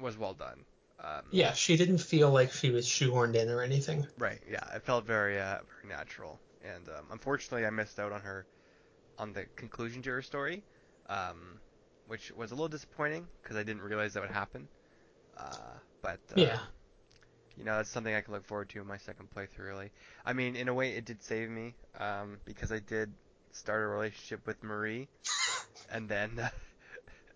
[0.00, 0.64] was well done.
[1.00, 4.06] Um, Yeah, she didn't feel like she was shoehorned in or anything.
[4.18, 4.40] Right.
[4.50, 8.46] Yeah, it felt very uh, very natural, and um, unfortunately, I missed out on her
[9.18, 10.62] on the conclusion to her story,
[11.08, 11.60] um,
[12.06, 14.68] which was a little disappointing because I didn't realize that would happen.
[15.36, 16.60] Uh, but uh, Yeah.
[17.56, 19.66] you know, that's something I can look forward to in my second playthrough.
[19.66, 19.92] Really,
[20.24, 23.14] I mean, in a way, it did save me um, because I did
[23.52, 25.08] start a relationship with Marie,
[25.88, 26.50] and then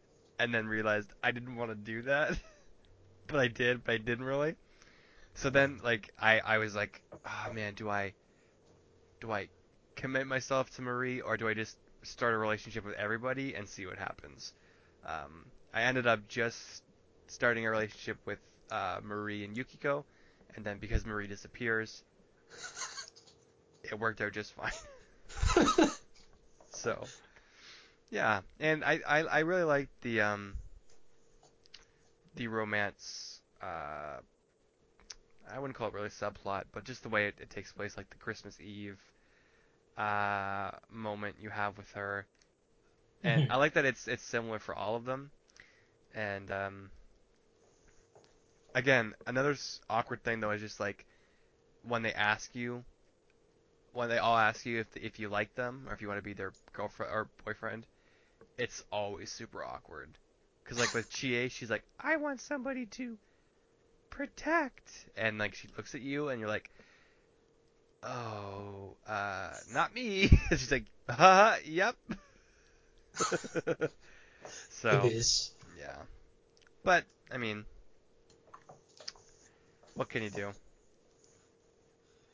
[0.39, 2.39] and then realized I didn't want to do that,
[3.27, 4.57] but I did, but I didn't really.
[5.35, 8.15] So then, like, I I was like, oh man, do I
[9.21, 9.49] do I
[9.97, 13.87] commit myself to Marie or do I just start a relationship with everybody and see
[13.87, 14.53] what happens?
[15.05, 16.83] Um, I ended up just
[17.29, 20.07] starting a relationship with uh, Marie and Yukiko,
[20.57, 22.05] and then because Marie disappears,
[23.83, 24.73] it worked out just fine.
[26.71, 27.11] So,
[28.11, 30.55] yeah, and I, I, I really like the um
[32.35, 33.41] the romance.
[33.63, 34.21] Uh,
[35.51, 38.11] I wouldn't call it really subplot, but just the way it, it takes place, like
[38.11, 39.01] the Christmas Eve
[39.97, 42.27] uh, moment you have with her,
[43.25, 43.51] and Mhm.
[43.51, 45.31] I like that it's it's similar for all of them.
[46.15, 46.91] And um,
[48.79, 49.57] again, another
[49.91, 51.05] awkward thing though is just like
[51.83, 52.85] when they ask you,
[53.93, 56.23] when they all ask you if if you like them or if you want to
[56.25, 57.87] be their girlfriend or boyfriend,
[58.57, 60.11] it's always super awkward.
[60.65, 63.17] Cause like with Chie, she's like, I want somebody to
[64.11, 66.71] protect, and like she looks at you and you're like,
[68.05, 70.29] oh, uh, not me.
[70.51, 71.97] she's like, haha, yep.
[74.71, 75.53] so It is.
[75.79, 75.97] yeah,
[76.85, 77.65] but I mean,
[79.99, 80.53] what can you do?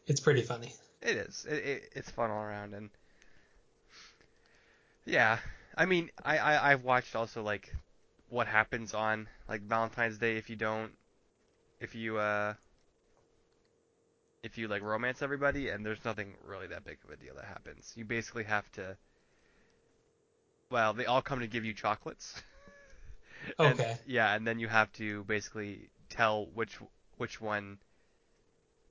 [0.06, 0.74] It's pretty funny.
[1.00, 1.46] It is.
[1.48, 2.90] It, it it's fun all around, and
[5.06, 5.38] yeah.
[5.76, 7.74] I mean, I, I I've watched also like
[8.28, 10.92] what happens on like Valentine's Day if you don't,
[11.80, 12.52] if you uh,
[14.42, 17.46] if you like romance everybody, and there's nothing really that big of a deal that
[17.46, 17.94] happens.
[17.96, 18.94] You basically have to.
[20.70, 22.42] Well, they all come to give you chocolates.
[23.58, 23.96] And- Okay.
[24.06, 26.78] yeah, and then you have to basically tell which
[27.18, 27.78] which one.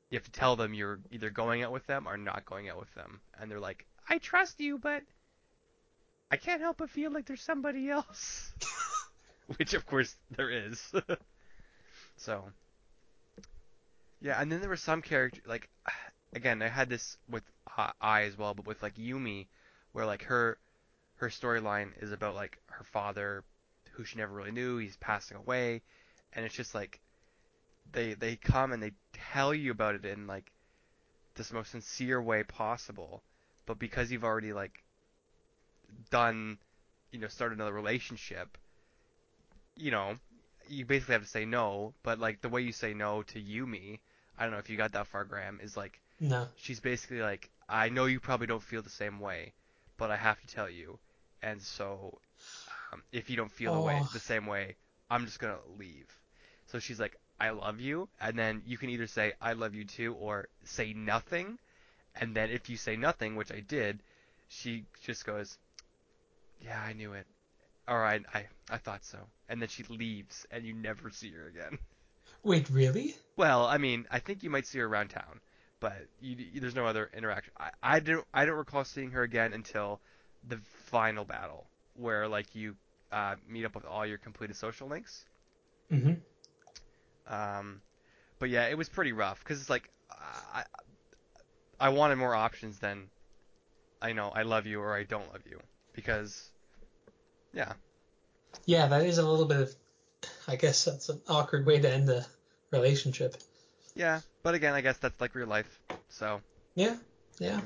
[0.09, 2.79] You have to tell them you're either going out with them or not going out
[2.79, 5.03] with them, and they're like, "I trust you, but
[6.29, 8.51] I can't help but feel like there's somebody else."
[9.57, 10.93] Which, of course, there is.
[12.17, 12.43] so,
[14.21, 15.67] yeah, and then there were some character like,
[16.33, 17.43] again, I had this with
[18.01, 19.47] Ai as well, but with like Yumi,
[19.93, 20.57] where like her
[21.15, 23.43] her storyline is about like her father,
[23.91, 25.81] who she never really knew, he's passing away,
[26.33, 26.99] and it's just like
[27.91, 30.51] they they come and they tell you about it in like
[31.35, 33.23] this most sincere way possible,
[33.65, 34.83] but because you've already like
[36.09, 36.57] done,
[37.11, 38.57] you know, started another relationship,
[39.75, 40.17] you know,
[40.67, 43.99] you basically have to say no, but like the way you say no to Yumi,
[44.37, 46.47] I don't know if you got that far, Graham, is like No.
[46.55, 49.53] she's basically like, I know you probably don't feel the same way,
[49.97, 50.99] but I have to tell you,
[51.41, 52.19] and so
[52.93, 54.09] um, if you don't feel the way Oh.
[54.11, 54.75] the same way,
[55.09, 56.07] I'm just gonna leave.
[56.67, 59.85] So she's like, I love you, and then you can either say I love you
[59.85, 61.59] too, or say nothing,
[62.15, 64.03] and then if you say nothing, which I did,
[64.47, 65.57] she just goes,
[66.59, 67.27] Yeah, I knew it,
[67.87, 69.19] or I I I thought so,
[69.49, 71.79] and then she leaves, and you never see her again.
[72.43, 73.15] Wait, really?
[73.35, 75.41] Well, I mean, I think you might see her around town,
[75.79, 77.53] but you, you, there's no other interaction.
[77.59, 80.01] I, I don't I don't recall seeing her again until
[80.43, 82.75] the final battle, where like you
[83.11, 85.25] uh, meet up with all your completed social links.
[85.89, 86.13] hmm
[87.27, 87.81] Um,
[88.39, 90.63] but yeah, it was pretty rough because it's like I
[91.79, 93.11] I wanted more options than
[94.01, 95.61] I know I love you or I don't love you
[95.93, 96.51] because
[97.53, 97.73] yeah
[98.65, 99.75] Yeah, that is a little bit of.
[100.47, 102.25] I guess that's an awkward way to end a
[102.71, 103.37] relationship.
[103.95, 104.21] yeah.
[104.43, 105.79] But again, I guess that's like real life.
[106.09, 106.41] So
[106.75, 106.95] Yeah,
[107.39, 107.61] yeah.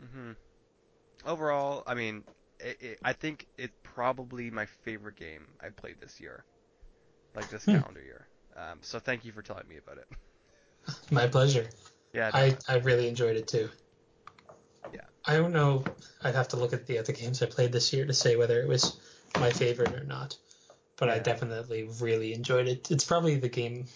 [0.00, 0.32] hmm
[1.26, 2.24] overall, I mean,
[2.60, 6.44] it, it, I think it's probably my favorite game I played this year,
[7.34, 7.78] like this Hmm.
[7.78, 8.28] calendar year.
[8.56, 10.08] Um, so thank you for telling me about it.
[11.10, 11.68] My pleasure.
[12.12, 13.68] Yeah, I, I really enjoyed it too.
[14.92, 15.00] Yeah.
[15.26, 15.84] I don't know.
[16.22, 18.60] I'd have to look at the other games I played this year to say whether
[18.60, 18.98] it was
[19.38, 20.36] my favorite or not.
[20.96, 22.90] But I definitely really enjoyed it.
[22.90, 23.86] It's probably the game,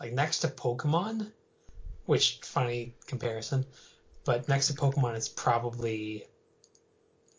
[0.00, 1.30] like next to Pokemon,
[2.04, 3.64] which funny comparison,
[4.24, 6.26] but next to Pokemon, it's probably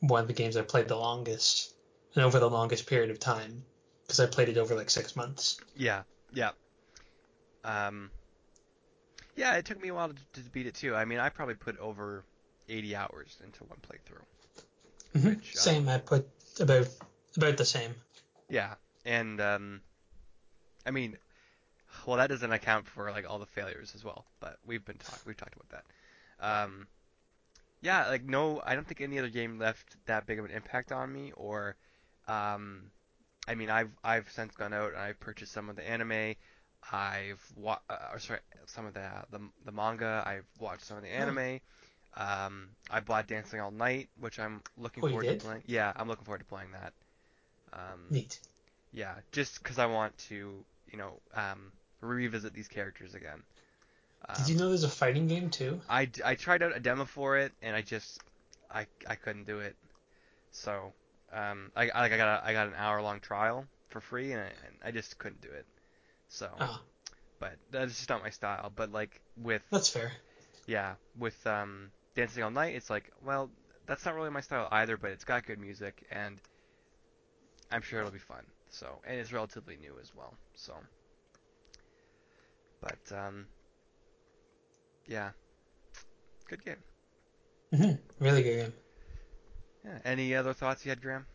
[0.07, 1.73] one of the games I played the longest
[2.13, 3.63] and over the longest period of time
[4.03, 5.57] because I played it over like six months.
[5.75, 6.51] Yeah, yeah.
[7.63, 8.11] Um,
[9.37, 10.93] yeah, it took me a while to, to beat it too.
[10.93, 12.25] I mean, I probably put over
[12.67, 15.21] 80 hours into one playthrough.
[15.21, 15.35] Mhm.
[15.37, 15.87] Which, uh, Same.
[15.87, 16.27] I put
[16.59, 16.87] about
[17.37, 17.95] about the same.
[18.49, 18.75] Yeah,
[19.05, 19.81] and um,
[20.85, 21.17] I mean,
[22.05, 24.25] well, that doesn't account for like all the failures as well.
[24.41, 25.85] But we've been talk we've talked about that.
[26.45, 26.87] Um,
[27.83, 30.91] yeah, like no, I don't think any other game left that big of an impact
[30.93, 31.33] on me.
[31.37, 31.77] Or,
[32.27, 32.91] um,
[33.47, 36.35] I mean, I've I've since gone out and I've purchased some of the anime.
[36.91, 40.23] I've wa- uh, or sorry, some of the, the the manga.
[40.25, 41.37] I've watched some of the Oh.
[41.37, 41.61] anime.
[42.15, 45.63] Um, I bought Dancing All Night, which I'm looking Oh, forward to playing.
[45.67, 46.93] Yeah, I'm looking forward to playing that.
[47.73, 48.39] Um, Neat.
[48.93, 53.43] yeah, just because I want to, you know, um, revisit these characters again.
[54.29, 55.81] Um, Did you know there's a fighting game too?
[55.89, 58.19] I, I tried out a demo for it and I just
[58.71, 59.75] I, I couldn't do it.
[60.51, 60.93] So
[61.31, 64.41] um, I I I got a, I got an hour long trial for free and
[64.41, 65.65] I, and I just couldn't do it.
[66.29, 66.81] So, Ah,
[67.39, 68.71] but that's just not my style.
[68.75, 70.11] But like with that's fair.
[70.67, 73.49] yeah with um, Dancing All Night, it's like well
[73.85, 76.41] that's not really my style either, but it's got good music and
[77.71, 78.45] I'm sure it'll be fun.
[78.69, 80.37] So and it's relatively new as well.
[80.55, 80.73] So,
[82.81, 83.47] but um,
[85.07, 85.31] yeah,
[86.47, 86.83] good game.
[87.71, 88.73] hmm Really good game.
[89.83, 89.99] Yeah.
[90.05, 91.25] Any other thoughts you had, Graham?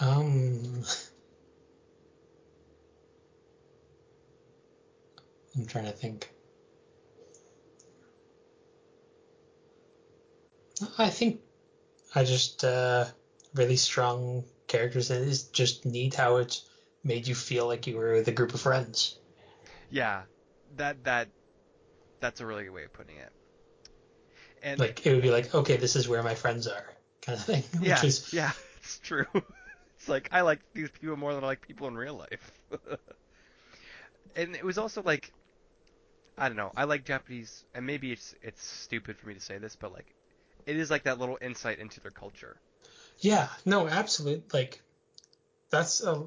[0.00, 0.84] Um,
[5.56, 6.30] I'm trying to think.
[10.98, 11.40] I think
[12.14, 13.06] I just uh,
[13.54, 16.60] really strong characters, and it's just neat how it
[17.04, 19.18] made you feel like you were with a group of friends.
[19.90, 20.24] Yeah,
[20.76, 21.28] that that
[22.24, 23.30] that's a really good way of putting it.
[24.62, 26.86] And Like it would be like, okay, this is where my friends are,
[27.20, 27.62] kind of thing.
[27.82, 29.26] yeah, is yeah, it's true.
[29.96, 32.52] It's like I like these people more than I like people in real life.
[34.36, 35.32] and it was also like
[36.36, 36.72] I don't know.
[36.76, 40.14] I like Japanese, and maybe it's it's stupid for me to say this, but like
[40.66, 42.56] it is like that little insight into their culture.
[43.20, 44.42] Yeah, no, absolutely.
[44.52, 44.82] Like
[45.70, 46.20] that's uh,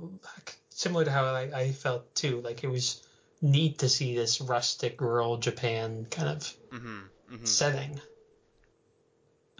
[0.69, 2.41] similar to how I, I felt too.
[2.41, 3.06] Like it was
[3.41, 7.99] neat to see this rustic rural Japan kind of hmm hmm setting,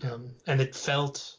[0.03, 1.37] um, and it felt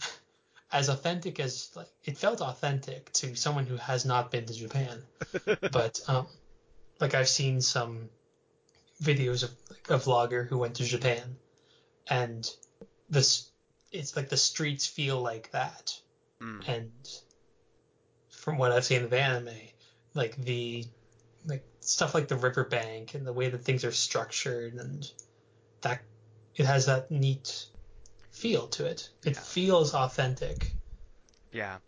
[0.72, 5.02] as authentic as like it felt authentic to someone who has not been to Japan.
[5.70, 6.26] But um,
[7.00, 8.08] like I've seen some
[9.02, 11.36] videos of like, a vlogger who went to Japan,
[12.08, 12.48] and
[13.08, 13.50] this
[13.92, 15.98] it's like the streets feel like that
[16.38, 16.68] Mm.
[16.68, 16.92] and
[18.28, 19.54] from what I've seen of anime,
[20.14, 20.84] like the
[21.86, 25.10] stuff like the riverbank and the way that things are structured and
[25.82, 26.02] that
[26.56, 27.66] it has that neat
[28.30, 29.10] feel to it.
[29.24, 29.40] It Yeah.
[29.40, 30.72] feels authentic.
[31.52, 31.78] Yeah.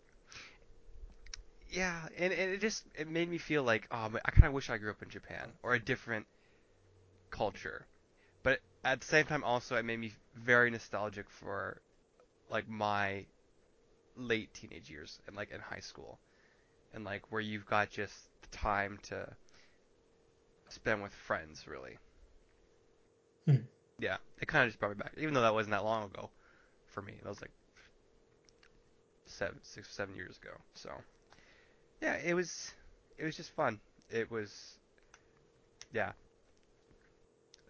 [1.69, 4.53] Yeah, and, and it just it made me feel like oh, man, I kind of
[4.53, 6.25] wish I grew up in Japan or a different
[7.31, 7.87] culture.
[8.43, 11.81] But at the same time, also it made me very nostalgic for
[12.49, 13.25] like my
[14.15, 16.19] late teenage years and like in high school,
[16.93, 19.27] and like where you've got just the time to
[20.73, 21.97] spend with friends, really.
[23.45, 23.63] Hmm.
[23.99, 26.29] Yeah, it kind of just brought me back, even though that wasn't that long ago
[26.87, 27.15] for me.
[27.23, 27.51] That was like
[29.25, 30.55] seven, six, seven years ago.
[30.73, 30.91] So,
[32.01, 32.73] yeah, it was,
[33.17, 33.79] it was just fun.
[34.09, 34.79] It was,
[35.93, 36.11] yeah.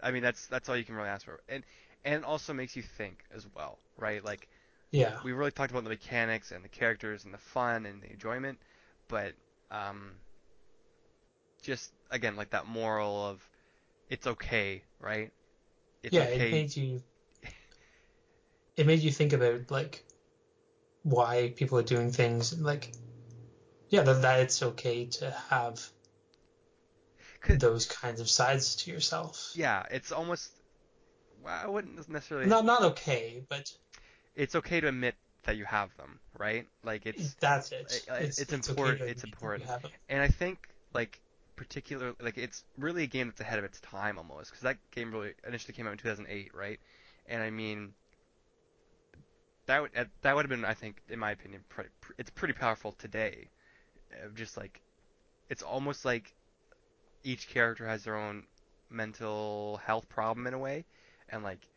[0.01, 1.63] I mean, that's that's all you can really ask for, and
[2.05, 4.23] and also makes you think as well, right?
[4.23, 4.47] Like
[4.91, 5.19] Yeah.
[5.23, 8.59] we really talked about the mechanics and the characters and the fun and the enjoyment,
[9.07, 9.33] but
[9.71, 10.13] um,
[11.61, 13.47] just again like that moral of
[14.09, 15.31] it's okay, right?
[16.03, 16.47] It's yeah, okay.
[16.47, 17.03] it made you.
[18.75, 20.05] It made you think about like
[21.03, 22.91] why people are doing things, and like
[23.89, 25.85] yeah, that, that it's okay to have
[27.57, 29.51] those kinds of sides to yourself.
[29.55, 30.51] yeah, it's almost.
[31.43, 32.47] Well, I wouldn't necessarily.
[32.47, 33.71] Not not okay, but
[34.35, 36.67] It's okay to admit that you have them, right?
[36.83, 38.05] Like it's that's it.
[38.09, 39.69] I- I- it's important- it's admit that you important.
[40.09, 41.19] and I think like
[41.59, 45.11] particular like it's really a game that's ahead of its time almost because that game
[45.11, 46.79] really initially came out in 2008, right?
[47.27, 47.93] And I mean
[49.67, 49.91] that would
[50.21, 53.49] that would have been I think in my opinion pretty, it's pretty powerful today.
[54.35, 54.81] Just like
[55.49, 56.33] it's almost like
[57.23, 58.47] each character has their own
[58.89, 60.85] mental health problem in a way,
[61.29, 61.67] and like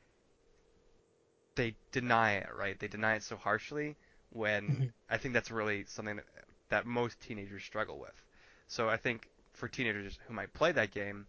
[1.56, 2.78] they deny it, right?
[2.78, 3.96] They deny it so harshly
[4.30, 4.92] when Mhm.
[5.10, 6.26] I think that's really something that,
[6.70, 8.24] that most teenagers struggle with.
[8.68, 11.26] So I think for teenagers who might play that game,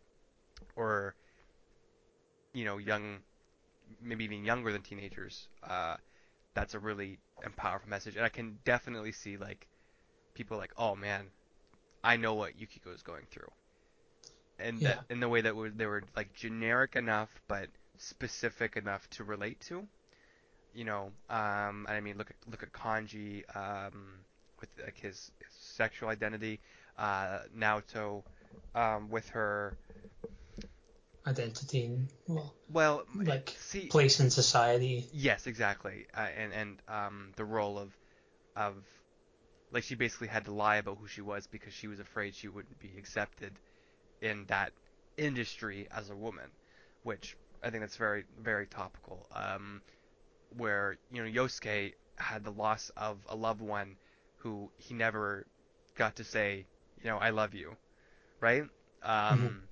[0.76, 1.16] or
[2.54, 3.20] you know, young,
[4.02, 5.98] maybe even younger than teenagers, uh,
[6.54, 7.20] that's a really
[7.58, 8.16] powerful message.
[8.16, 9.68] And I can definitely see like
[10.34, 11.32] people like, oh man,
[12.04, 13.50] I know what Yukiko is going through,
[14.60, 15.00] and Yeah.
[15.00, 19.24] that in the way that were, they were like generic enough but specific enough to
[19.24, 19.88] relate to.
[20.74, 24.20] You know, um, I mean, look at look at Kanji um,
[24.60, 26.62] with like his, his sexual identity,
[26.98, 28.24] uh, Naoto
[28.76, 29.78] um, with her.
[31.26, 35.08] Identity and well, Well, like see, place in society.
[35.14, 36.06] Yes, exactly.
[36.16, 37.98] Uh, and and um, the role of
[38.56, 38.76] of
[39.72, 42.50] like she basically had to lie about who she was because she was afraid she
[42.50, 43.54] wouldn't be accepted
[44.22, 44.74] in that
[45.18, 46.50] industry as a woman,
[47.04, 49.26] which I think that's very very topical.
[49.34, 49.82] Um,
[50.58, 53.96] where you know Yosuke had the loss of a loved one
[54.38, 55.46] who he never
[55.96, 56.66] got to say,
[57.04, 57.78] you know, I love you,
[58.42, 58.64] right?
[59.04, 59.70] Um,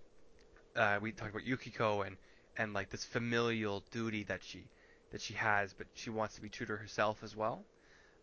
[0.75, 2.17] uh, we talked about Yukiko and
[2.57, 4.69] and like this familial duty that she
[5.11, 7.65] that she has, but she wants to be true to herself as well.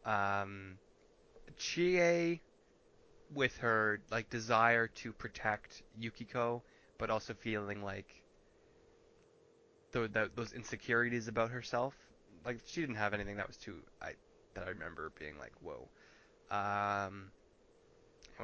[0.04, 0.78] Um,
[1.56, 2.42] Chie,
[3.30, 6.64] with her like desire to protect Yukiko,
[6.98, 8.24] but also feeling like
[9.92, 11.94] the, the, those insecurities about herself.
[12.44, 14.14] Like she didn't have anything that was too I
[14.54, 15.90] that I remember being like whoa.
[16.50, 17.32] Um,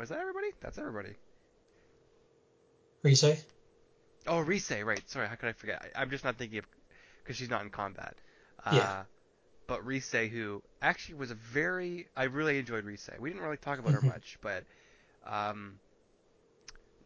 [0.00, 0.52] was that everybody?
[0.60, 1.16] That's everybody.
[3.04, 3.44] Rise?
[4.26, 5.08] Oh, Rise, right.
[5.08, 5.82] Sorry, how could I forget?
[5.94, 6.66] I, I'm just not thinking of
[7.22, 8.16] because she's not in combat.
[8.64, 8.94] Uh, Yeah.
[9.66, 13.08] But Rise, who actually was a very, I really enjoyed Rise.
[13.18, 14.12] We didn't really talk about her Mhm.
[14.14, 14.64] much, but
[15.24, 15.80] um,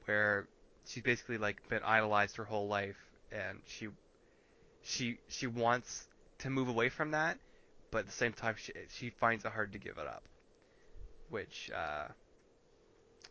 [0.06, 0.48] where
[0.86, 2.96] she's basically like been idolized her whole life,
[3.30, 3.88] and she,
[4.82, 6.08] she, she wants
[6.38, 7.38] to move away from that,
[7.90, 10.28] but at the same time, she, she finds it hard to give it up.
[11.28, 12.08] Which, uh,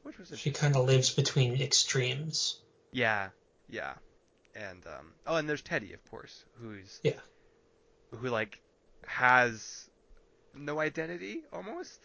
[0.07, 2.61] which was She kind of lives between extremes.
[2.91, 3.29] Yeah,
[3.69, 3.93] yeah,
[4.55, 7.19] and um, oh, and there's Teddy, of course, who's Yeah.
[8.11, 8.61] who like
[9.05, 9.89] has
[10.55, 11.99] no identity almost.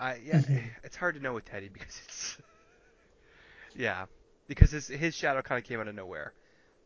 [0.00, 0.70] I yeah, Mhm.
[0.82, 2.36] it's hard to know with Teddy because it's
[3.76, 4.06] yeah,
[4.48, 6.32] because his his shadow kind of came out of nowhere,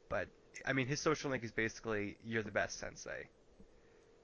[0.08, 0.28] but
[0.66, 3.28] I mean his social link is basically you're the best sensei,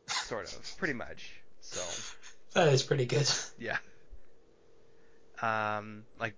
[0.09, 1.35] sort of, pretty much.
[1.61, 1.81] So
[2.55, 3.31] That is pretty good.
[3.59, 3.79] yeah.
[5.43, 6.37] Um, like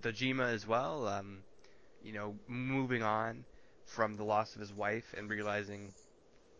[0.00, 1.06] Dojima as well.
[1.08, 1.44] Um,
[2.00, 3.46] you know, moving on
[3.84, 5.94] from the loss of his wife and realizing,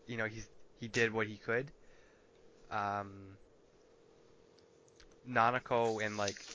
[0.07, 0.49] you know, he's
[0.79, 1.71] he did what he could.
[2.69, 3.37] Um,
[5.27, 6.47] Nanako and like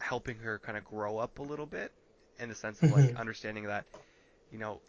[0.00, 1.92] helping her kind of grow up a little bit
[2.38, 3.16] in the sense of like Mhm.
[3.16, 3.86] understanding that,
[4.50, 4.82] you know,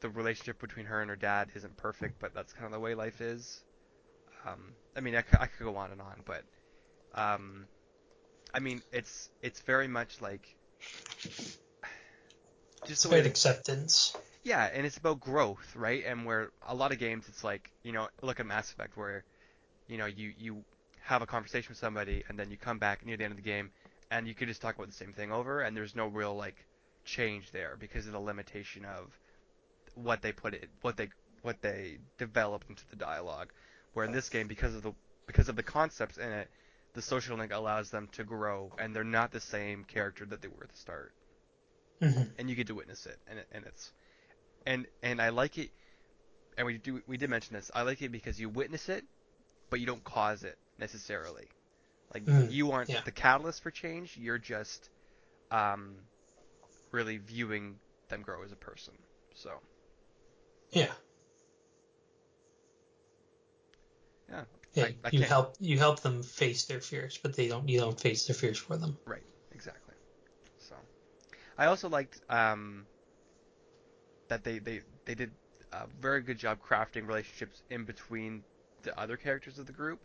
[0.00, 2.94] the relationship between her and her dad isn't perfect, but that's kind of the way
[2.94, 3.64] life is.
[4.44, 6.44] Um, I mean, I could go on and on, but
[7.14, 7.68] um,
[8.54, 10.54] I mean, it's it's very much like
[12.86, 14.16] just the way about acceptance.
[14.42, 16.04] yeah, and it's about growth, right?
[16.06, 19.24] And where a lot of games, it's like you know, look at Mass Effect, where
[19.86, 20.64] you know you you
[21.00, 23.42] have a conversation with somebody, and then you come back near the end of the
[23.42, 23.70] game,
[24.10, 26.64] and you could just talk about the same thing over, and there's no real like
[27.04, 29.18] change there because of the limitation of
[29.94, 31.08] what they put it, what they
[31.42, 33.52] what they developed into the dialogue.
[33.94, 34.92] Where in this game, because of the
[35.26, 36.50] because of the concepts in it,
[36.94, 40.48] the social link allows them to grow, and they're not the same character that they
[40.48, 41.14] were at the start
[42.00, 43.92] hmm and you get to witness it, and it, and it's
[44.66, 45.70] and and I like it,
[46.56, 47.70] and we do we did mention this.
[47.74, 49.04] I like it because you witness it,
[49.70, 51.48] but you don't cause it necessarily.
[52.14, 53.02] Like Mm, you aren't yeah.
[53.04, 54.16] the catalyst for change.
[54.16, 54.90] You're just
[55.50, 55.96] um,
[56.92, 57.76] really viewing
[58.08, 58.94] them grow as a person.
[59.34, 59.60] So
[60.72, 60.92] Yeah.
[64.28, 64.44] yeah,
[64.74, 67.68] Yeah, I- I you can't- help you help them face their fears, but they don't
[67.68, 68.98] you don't face their fears for them.
[69.04, 69.22] Right,
[69.52, 69.94] exactly.
[70.58, 70.74] So,
[71.58, 72.86] I also liked um,
[74.28, 75.30] that they, they, they did
[75.72, 78.42] a very good job crafting relationships in between
[78.82, 80.00] the other characters of the group,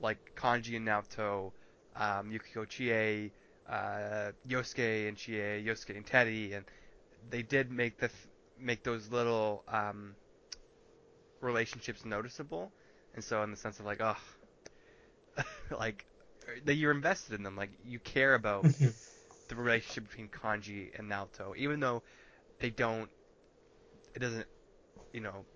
[0.00, 1.52] like Kanji and Naoto,
[1.96, 3.32] um, Yukiko Chie,
[3.68, 6.64] uh, Yosuke and Chie, Yosuke and Teddy, and
[7.30, 8.10] they did make the
[8.58, 10.16] make those little um,
[11.40, 12.72] relationships noticeable,
[13.18, 14.16] and so in the sense of like, oh,
[15.78, 16.06] like
[16.64, 18.68] that you're invested in them, like you care about
[19.48, 22.02] the relationship between Kanji and Naoto, even though
[22.60, 23.10] they don't,
[24.14, 24.46] it doesn't,
[25.12, 25.46] you know,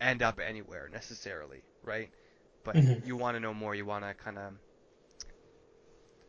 [0.00, 2.10] end up anywhere necessarily, right?
[2.64, 3.02] But Mhm.
[3.02, 3.74] you want to know more.
[3.74, 4.54] You want to kind of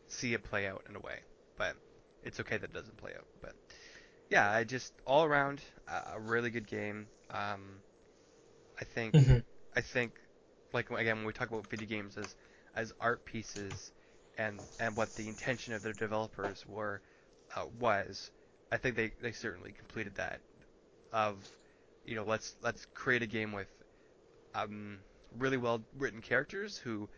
[0.07, 1.21] see it play out in a way.
[1.57, 1.77] But
[2.23, 3.27] it's okay that it doesn't play out.
[3.41, 3.55] But
[4.29, 7.09] yeah, I just all around uh, a really good game.
[7.31, 7.83] Um,
[8.79, 9.43] I think Mhm.
[9.75, 10.19] I think,
[10.73, 12.35] like again, when we talk about video games as
[12.75, 13.91] as art pieces,
[14.37, 17.01] and and what the intention of their developers were
[17.55, 18.31] uh, was,
[18.71, 20.41] I think they, they certainly completed that.
[21.11, 21.37] Of,
[22.05, 23.69] you know, let's let's create a game with,
[24.55, 24.99] um,
[25.37, 27.09] really well written characters who,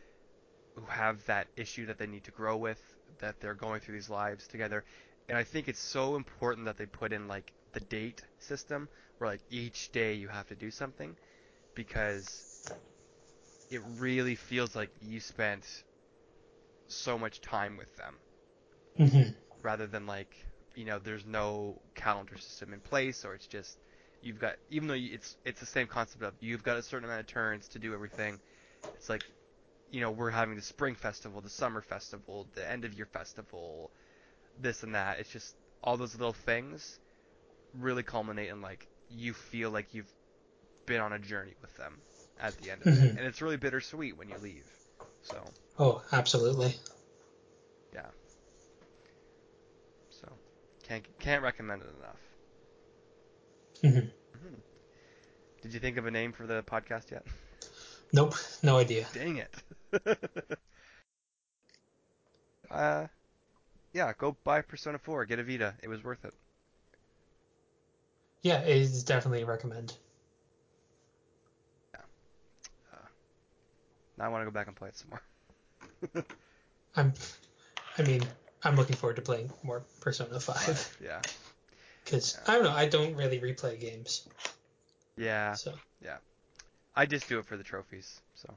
[0.75, 2.79] who have that issue that they need to grow with,
[3.19, 4.85] that they're going through these lives together,
[5.29, 9.29] and I think it's so important that they put in like the date system where
[9.31, 11.17] like each day you have to do something
[11.75, 12.45] because
[13.69, 15.83] it really feels like you spent
[16.87, 18.19] so much time with them.
[18.99, 19.35] Mhm.
[19.61, 20.35] rather than like
[20.75, 23.77] you know there's no calendar system in place or it's just
[24.21, 27.21] you've got even though it's it's the same concept of you've got a certain amount
[27.21, 28.39] of turns to do everything
[28.95, 29.23] it's like
[29.89, 33.91] you know we're having the spring festival the summer festival the end of year festival
[34.57, 35.19] this and that.
[35.19, 36.99] It's just all those little things
[37.73, 40.11] really culminate in like you feel like you've
[40.85, 42.01] been on a journey with them
[42.39, 43.09] at the end of it Mhm.
[43.09, 44.65] and it's really bittersweet when you leave
[45.21, 45.37] so
[45.77, 46.75] Oh, absolutely.
[47.93, 48.07] Yeah.
[50.09, 50.27] So
[50.83, 52.19] can't can't recommend it enough
[53.83, 54.11] Mhm.
[54.37, 54.55] Mhm.
[55.61, 57.25] Did you think of a name for the podcast yet?
[58.13, 59.07] Nope, no idea.
[59.13, 59.53] Dang it.
[62.71, 63.07] uh,
[63.93, 65.25] yeah, go buy Persona 4.
[65.25, 65.75] Get a Vita.
[65.81, 66.33] It was worth it.
[68.41, 69.93] Yeah, it is definitely a recommend.
[74.17, 76.25] Now I want to go back and play it some more.
[76.95, 77.13] I'm,
[77.97, 78.21] I mean,
[78.63, 81.21] I'm looking forward to playing more Persona Five yeah.
[82.03, 84.27] because I don't know, I don't really replay games,
[85.17, 85.53] Yeah.
[85.53, 85.73] so.
[86.03, 86.17] Yeah.
[86.95, 88.21] I just do it for the trophies.
[88.35, 88.53] So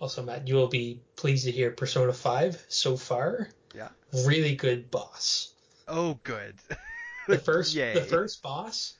[0.00, 3.48] Also, Matt, you will be pleased to hear Persona 5 so far.
[3.74, 3.88] Yeah.
[4.24, 5.52] Really good boss.
[5.86, 6.56] oh, good.
[7.28, 7.94] The first Yay.
[7.94, 8.94] the first boss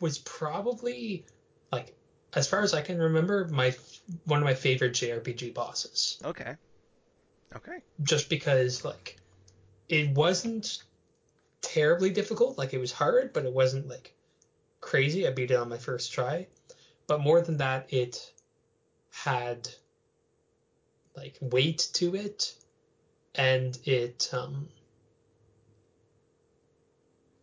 [0.00, 1.26] was probably
[1.70, 1.94] like
[2.34, 3.74] as far as I can remember my
[4.24, 6.18] one of my favorite JRPG bosses.
[6.24, 6.56] Okay.
[7.54, 7.78] Okay.
[8.02, 9.18] Just because like
[9.88, 10.82] it wasn't
[11.62, 14.14] terribly difficult, like it was hard, but it wasn't like
[14.80, 15.26] crazy.
[15.26, 16.46] I beat it on my first try.
[17.06, 18.32] But more than that, it
[19.10, 19.68] had
[21.16, 22.54] like weight to it
[23.34, 24.68] and it um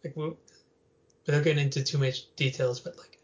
[0.03, 0.37] like w-
[1.25, 3.19] without getting into too much details but like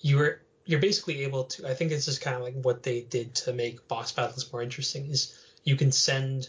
[0.00, 3.00] you were you're basically able to i think this is kind of like what they
[3.00, 5.34] did to make boss battles more interesting is
[5.64, 6.48] you can send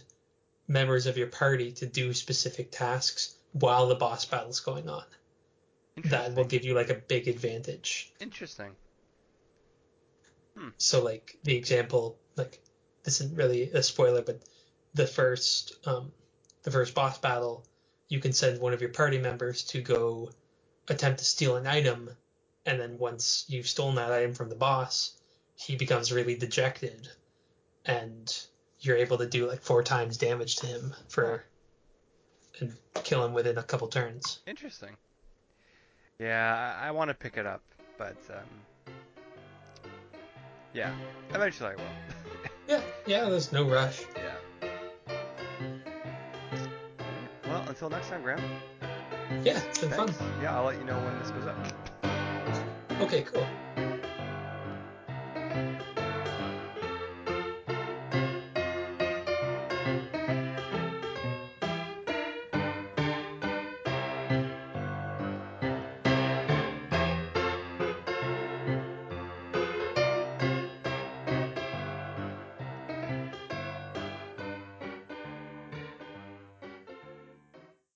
[0.67, 5.03] members of your party to do specific tasks while the boss battle's going on.
[6.05, 8.13] That will give you like a big advantage.
[8.19, 8.75] Interesting.
[10.77, 12.59] so like the example like
[13.03, 14.41] this isn't really a spoiler but
[14.93, 16.11] the first um
[16.63, 17.63] the first boss battle
[18.09, 20.31] you can send one of your party members to go
[20.87, 22.09] attempt to steal an item
[22.67, 25.13] and then once you've stolen that item from the boss
[25.55, 27.07] he becomes really dejected
[27.85, 28.45] and
[28.81, 31.43] you're able to do like four times damage to him for
[32.59, 34.95] and kill him within a couple turns Interesting.
[36.19, 37.61] Yeah, I, I want to pick it up,
[37.99, 38.93] but um,
[40.73, 40.91] yeah,
[41.29, 41.83] eventually I will.
[42.67, 44.69] yeah yeah there's no rush yeah.
[47.45, 48.41] Well, until next time, Graham.
[49.43, 50.17] yeah it's been Thanks.
[50.17, 51.86] fun Yeah, I'll let you know when this goes up.
[53.01, 53.93] Okay cool